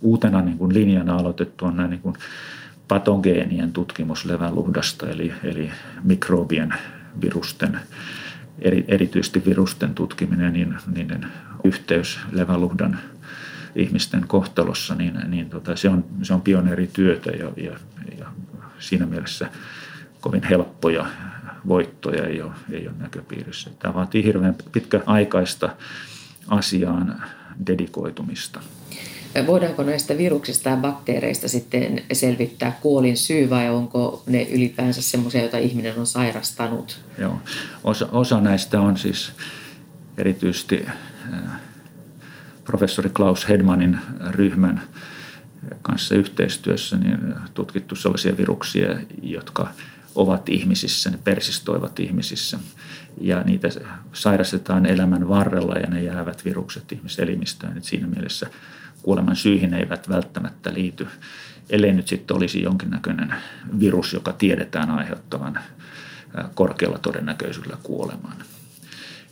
uutena 0.01 0.41
niin 0.41 0.57
kuin 0.57 0.73
linjana 0.73 1.15
aloitettu, 1.15 1.65
on 1.65 1.77
nämä 1.77 1.87
niin 1.87 2.01
kuin 2.01 2.15
patogeenien 2.87 3.73
tutkimus 3.73 4.25
leväluhdasta, 4.25 5.09
eli, 5.09 5.33
eli 5.43 5.71
mikrobien, 6.03 6.73
virusten, 7.21 7.79
eri, 8.59 8.85
erityisesti 8.87 9.45
virusten 9.45 9.95
tutkiminen, 9.95 10.53
niin 10.53 10.75
niiden 10.95 11.25
yhteys 11.63 12.19
leväluhdan 12.31 12.99
ihmisten 13.75 14.27
kohtalossa, 14.27 14.95
niin, 14.95 15.19
niin 15.27 15.49
tota, 15.49 15.75
se, 15.75 15.89
on, 15.89 16.05
se 16.21 16.33
on 16.33 16.41
pioneerityötä 16.41 17.31
ja, 17.31 17.51
ja, 17.57 17.77
ja 18.19 18.25
siinä 18.79 19.05
mielessä 19.05 19.49
kovin 20.21 20.43
helppoja 20.43 21.05
voittoja 21.67 22.27
ei 22.27 22.41
ole, 22.41 22.51
ei 22.71 22.87
ole 22.87 22.95
näköpiirissä. 22.99 23.69
Tämä 23.79 23.93
vaatii 23.93 24.23
hirveän 24.23 24.55
pitkäaikaista 24.71 25.69
asiaan 26.47 27.23
dedikoitumista. 27.67 28.59
Voidaanko 29.47 29.83
näistä 29.83 30.17
viruksista 30.17 30.69
ja 30.69 30.77
bakteereista 30.77 31.47
sitten 31.47 32.01
selvittää 32.13 32.79
kuolin 32.81 33.17
syy 33.17 33.49
vai 33.49 33.69
onko 33.69 34.23
ne 34.27 34.43
ylipäänsä 34.43 35.01
semmoisia, 35.01 35.41
joita 35.41 35.57
ihminen 35.57 35.99
on 35.99 36.07
sairastanut? 36.07 36.99
Joo, 37.17 37.41
osa, 37.83 38.07
osa 38.11 38.41
näistä 38.41 38.81
on 38.81 38.97
siis 38.97 39.31
erityisesti 40.17 40.85
äh, 41.33 41.39
professori 42.63 43.09
Klaus 43.09 43.49
Hedmanin 43.49 43.99
ryhmän 44.29 44.81
kanssa 45.81 46.15
yhteistyössä 46.15 46.97
niin 46.97 47.35
tutkittu 47.53 47.95
sellaisia 47.95 48.37
viruksia, 48.37 48.99
jotka 49.21 49.69
ovat 50.15 50.49
ihmisissä, 50.49 51.09
ne 51.09 51.19
persistoivat 51.23 51.99
ihmisissä 51.99 52.59
ja 53.21 53.43
niitä 53.43 53.69
sairastetaan 54.13 54.85
elämän 54.85 55.29
varrella 55.29 55.73
ja 55.73 55.87
ne 55.87 56.03
jäävät 56.03 56.45
virukset 56.45 56.91
ihmiselimistöön. 56.91 57.77
Et 57.77 57.83
siinä 57.83 58.07
mielessä 58.07 58.49
kuoleman 59.03 59.35
syihin 59.35 59.73
eivät 59.73 60.09
välttämättä 60.09 60.73
liity, 60.73 61.07
ellei 61.69 61.93
nyt 61.93 62.07
sitten 62.07 62.37
olisi 62.37 62.61
jonkinnäköinen 62.61 63.33
virus, 63.79 64.13
joka 64.13 64.33
tiedetään 64.33 64.89
aiheuttavan 64.91 65.59
korkealla 66.55 66.97
todennäköisyydellä 66.97 67.77
kuoleman. 67.83 68.35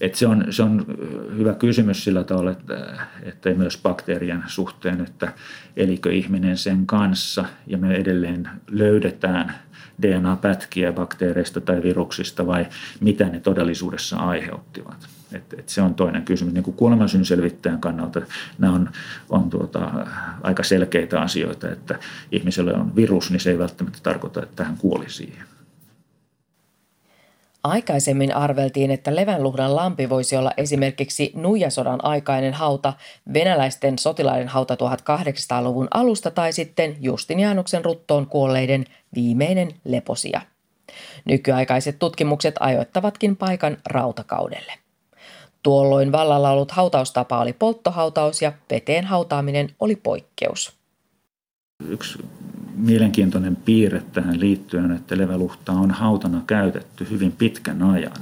Et 0.01 0.15
se, 0.15 0.28
on, 0.28 0.45
se 0.49 0.63
on 0.63 0.86
hyvä 1.38 1.53
kysymys 1.53 2.03
sillä 2.03 2.24
tavalla, 2.24 2.51
että, 2.51 2.97
että 3.24 3.53
myös 3.53 3.80
bakteerien 3.84 4.43
suhteen, 4.47 5.01
että 5.01 5.34
elikö 5.78 6.13
ihminen 6.13 6.57
sen 6.57 6.86
kanssa 6.86 7.45
ja 7.67 7.78
me 7.78 7.95
edelleen 7.95 8.49
löydetään 8.67 9.55
DNA-pätkiä 10.01 10.93
bakteereista 10.93 11.61
tai 11.61 11.84
viruksista 11.84 12.47
vai 12.47 12.67
mitä 12.99 13.26
ne 13.26 13.39
todellisuudessa 13.39 14.17
aiheuttivat. 14.17 15.20
Et, 15.34 15.53
et 15.57 15.69
se 15.69 15.82
on 15.82 15.95
toinen 15.95 16.25
kysymys. 16.25 16.53
Niin 16.53 16.63
kuin 16.63 16.77
kuolemansyyn 16.77 17.25
selvittäjän 17.25 17.82
kannalta 17.82 18.21
nämä 18.57 18.73
on, 18.73 18.89
on 19.29 19.49
tuota, 19.49 19.91
aika 20.41 20.63
selkeitä 20.63 21.21
asioita, 21.21 21.71
että 21.71 21.99
ihmiselle 22.32 22.73
on 22.73 22.95
virus, 22.95 23.32
niin 23.32 23.39
se 23.39 23.51
ei 23.51 23.59
välttämättä 23.59 23.99
tarkoita, 24.03 24.43
että 24.43 24.63
hän 24.63 24.77
kuoli 24.77 25.09
siihen. 25.09 25.43
Aikaisemmin 27.63 28.36
arveltiin, 28.36 28.91
että 28.91 29.15
Levänluhdan 29.15 29.75
lampi 29.75 30.09
voisi 30.09 30.38
olla 30.38 30.51
esimerkiksi 30.57 31.32
Nuijasodan 31.36 32.05
aikainen 32.05 32.53
hauta, 32.53 32.93
venäläisten 33.34 33.99
sotilaiden 33.99 34.47
hauta 34.47 34.75
1800-luvun 34.75 35.88
alusta 35.91 36.32
tai 36.32 36.53
sitten 36.53 36.95
Justinianuksen 36.99 37.86
ruttoon 37.86 38.27
kuolleiden 38.27 38.86
viimeinen 39.15 39.73
leposia. 39.84 40.41
Nykyaikaiset 41.25 41.99
tutkimukset 41.99 42.55
ajoittavatkin 42.59 43.38
paikan 43.38 43.77
rautakaudelle. 43.86 44.73
Tuolloin 45.64 46.12
vallalla 46.12 46.49
ollut 46.49 46.72
hautaustapa 46.72 47.39
oli 47.39 47.53
polttohautaus 47.53 48.41
ja 48.41 48.53
veteen 48.70 49.05
hautaaminen 49.05 49.70
oli 49.80 49.95
poikkeus. 49.95 50.74
Yksi 51.88 52.20
mielenkiintoinen 52.76 53.55
piirre 53.55 54.03
tähän 54.14 54.39
liittyen, 54.39 54.91
että 54.91 55.18
leväluhtaa 55.18 55.76
on 55.76 55.91
hautana 55.91 56.41
käytetty 56.47 57.07
hyvin 57.09 57.32
pitkän 57.32 57.84
ajan, 57.84 58.18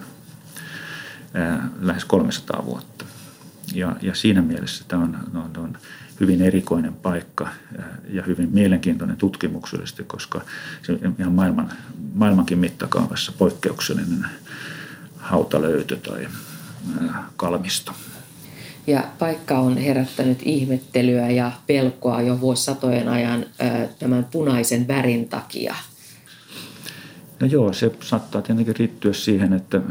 lähes 1.82 2.06
300 2.06 2.66
vuotta. 2.66 3.06
Ja, 3.74 3.96
ja 4.02 4.16
siinä 4.16 4.42
mielessä 4.42 4.86
tämä 4.88 5.04
on, 5.04 5.18
on, 5.36 5.64
on 5.64 5.78
hyvin 6.20 6.42
erikoinen 6.42 6.94
paikka 6.94 7.50
ja 8.10 8.24
hyvin 8.24 8.50
mielenkiintoinen 8.52 9.18
tutkimuksellisesti, 9.18 10.04
koska 10.04 10.42
se 10.84 10.92
on 10.92 11.16
ihan 11.20 11.34
maailman, 11.34 11.72
maailmankin 12.14 12.60
mittakaavassa 12.60 13.32
poikkeuksellinen 13.38 14.26
hautalöytö 15.18 15.98
tai 15.98 16.28
kalmisto. 17.36 17.92
Ja 18.88 19.04
paikka 19.20 19.60
on 19.60 19.78
herättänyt 19.78 20.40
ihmettelyä 20.44 21.30
ja 21.30 21.52
pelkoa 21.68 22.22
jo 22.22 22.42
vuosisatojen 22.42 23.10
ajan 23.10 23.46
tämän 24.00 24.26
punaisen 24.32 24.88
värin 24.88 25.30
takia. 25.30 25.76
No 27.40 27.48
joo, 27.48 27.74
se 27.74 27.92
saattaa 28.02 28.42
tietenkin 28.42 28.76
riittyä 28.76 29.14
siihen, 29.14 29.54
että 29.54 29.82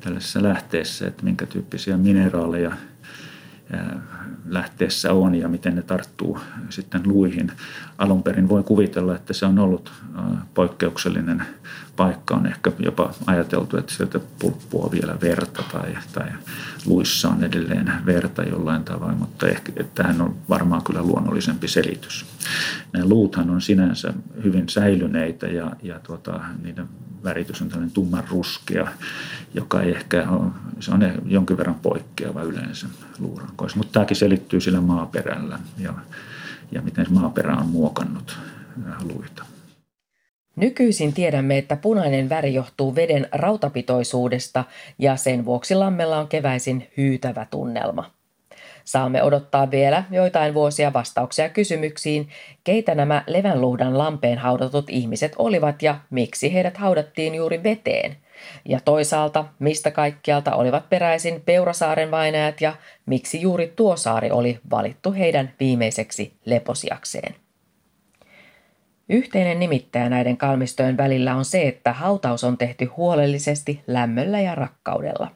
tällaisessa 0.00 0.42
lähteessä, 0.42 1.06
että 1.06 1.24
minkä 1.24 1.46
tyyppisiä 1.46 1.96
mineraaleja 1.96 2.76
lähteessä 4.46 5.12
on 5.12 5.34
ja 5.34 5.48
miten 5.48 5.76
ne 5.76 5.82
tarttuu 5.82 6.38
sitten 6.70 7.02
luihin. 7.04 7.52
Alun 7.98 8.22
perin 8.22 8.48
voi 8.48 8.62
kuvitella, 8.62 9.16
että 9.16 9.32
se 9.32 9.46
on 9.46 9.58
ollut 9.58 9.92
poikkeuksellinen 10.54 11.42
paikka. 11.96 12.34
On 12.34 12.46
ehkä 12.46 12.72
jopa 12.78 13.10
ajateltu, 13.26 13.76
että 13.76 13.92
sieltä 13.92 14.20
pulppua 14.38 14.88
vielä 14.92 15.16
verta 15.22 15.62
tai, 15.72 15.96
tai 16.12 16.28
luissa 16.86 17.28
on 17.28 17.44
edelleen 17.44 17.92
verta 18.06 18.42
jollain 18.42 18.84
tavoin, 18.84 19.18
mutta 19.18 19.48
ehkä 19.48 19.72
tähän 19.94 20.20
on 20.20 20.36
varmaan 20.48 20.82
kyllä 20.82 21.02
luonnollisempi 21.02 21.68
selitys. 21.68 22.26
Nämä 22.92 23.06
luuthan 23.06 23.50
on 23.50 23.60
sinänsä 23.60 24.12
hyvin 24.44 24.68
säilyneitä 24.68 25.46
ja, 25.46 25.70
ja 25.82 26.00
tuota, 26.00 26.40
niiden 26.62 26.88
väritys 27.24 27.62
on 27.62 27.68
tällainen 27.68 27.94
tumman 27.94 28.24
ruskea, 28.30 28.88
joka 29.54 29.82
ei 29.82 29.90
ehkä 29.90 30.30
ole, 30.30 30.50
se 30.80 30.90
on 30.90 31.00
jonkin 31.24 31.56
verran 31.56 31.80
poikkeava 31.82 32.42
yleensä 32.42 32.86
luurankoissa. 33.18 33.78
Mutta 33.78 33.92
tämäkin 33.92 34.16
selittyy 34.16 34.60
sillä 34.60 34.80
maaperällä 34.80 35.58
ja, 35.78 35.94
ja 36.72 36.82
miten 36.82 37.06
maaperä 37.10 37.56
on 37.56 37.66
muokannut 37.66 38.38
luita. 39.02 39.44
Nykyisin 40.56 41.12
tiedämme, 41.12 41.58
että 41.58 41.76
punainen 41.76 42.28
väri 42.28 42.54
johtuu 42.54 42.94
veden 42.94 43.28
rautapitoisuudesta 43.32 44.64
ja 44.98 45.16
sen 45.16 45.44
vuoksi 45.44 45.74
lammella 45.74 46.18
on 46.18 46.28
keväisin 46.28 46.90
hyytävä 46.96 47.46
tunnelma. 47.50 48.10
Saamme 48.84 49.22
odottaa 49.22 49.70
vielä 49.70 50.04
joitain 50.10 50.54
vuosia 50.54 50.92
vastauksia 50.92 51.48
kysymyksiin, 51.48 52.28
keitä 52.64 52.94
nämä 52.94 53.24
Levänluhdan 53.26 53.98
lampeen 53.98 54.38
haudatut 54.38 54.90
ihmiset 54.90 55.32
olivat 55.38 55.82
ja 55.82 55.98
miksi 56.10 56.52
heidät 56.52 56.76
haudattiin 56.76 57.34
juuri 57.34 57.62
veteen. 57.62 58.16
Ja 58.64 58.80
toisaalta, 58.84 59.44
mistä 59.58 59.90
kaikkialta 59.90 60.54
olivat 60.54 60.90
peräisin 60.90 61.42
Peurasaaren 61.44 62.10
vainajat 62.10 62.60
ja 62.60 62.76
miksi 63.06 63.40
juuri 63.40 63.72
tuo 63.76 63.96
saari 63.96 64.30
oli 64.30 64.58
valittu 64.70 65.12
heidän 65.12 65.52
viimeiseksi 65.60 66.32
leposiakseen. 66.44 67.34
Yhteinen 69.08 69.58
nimittäjä 69.60 70.08
näiden 70.08 70.36
kalmistojen 70.36 70.96
välillä 70.96 71.34
on 71.34 71.44
se, 71.44 71.62
että 71.62 71.92
hautaus 71.92 72.44
on 72.44 72.58
tehty 72.58 72.84
huolellisesti 72.84 73.82
lämmöllä 73.86 74.40
ja 74.40 74.54
rakkaudella. 74.54 75.30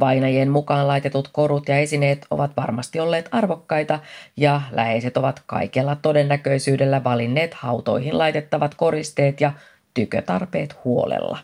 Vainajien 0.00 0.50
mukaan 0.50 0.88
laitetut 0.88 1.28
korut 1.32 1.68
ja 1.68 1.78
esineet 1.78 2.26
ovat 2.30 2.50
varmasti 2.56 3.00
olleet 3.00 3.28
arvokkaita 3.32 3.98
ja 4.36 4.60
läheiset 4.70 5.16
ovat 5.16 5.42
kaikella 5.46 5.96
todennäköisyydellä 5.96 7.04
valinneet 7.04 7.54
hautoihin 7.54 8.18
laitettavat 8.18 8.74
koristeet 8.74 9.40
ja 9.40 9.52
tykötarpeet 9.94 10.84
huolella. 10.84 11.38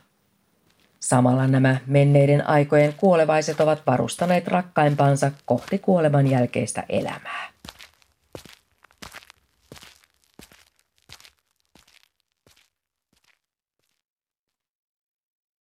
Samalla 1.01 1.47
nämä 1.47 1.77
menneiden 1.87 2.49
aikojen 2.49 2.95
kuolevaiset 2.95 3.61
ovat 3.61 3.83
varustaneet 3.87 4.49
rakkaimpansa 4.49 5.31
kohti 5.45 5.79
kuoleman 5.79 6.27
jälkeistä 6.27 6.85
elämää. 6.89 7.51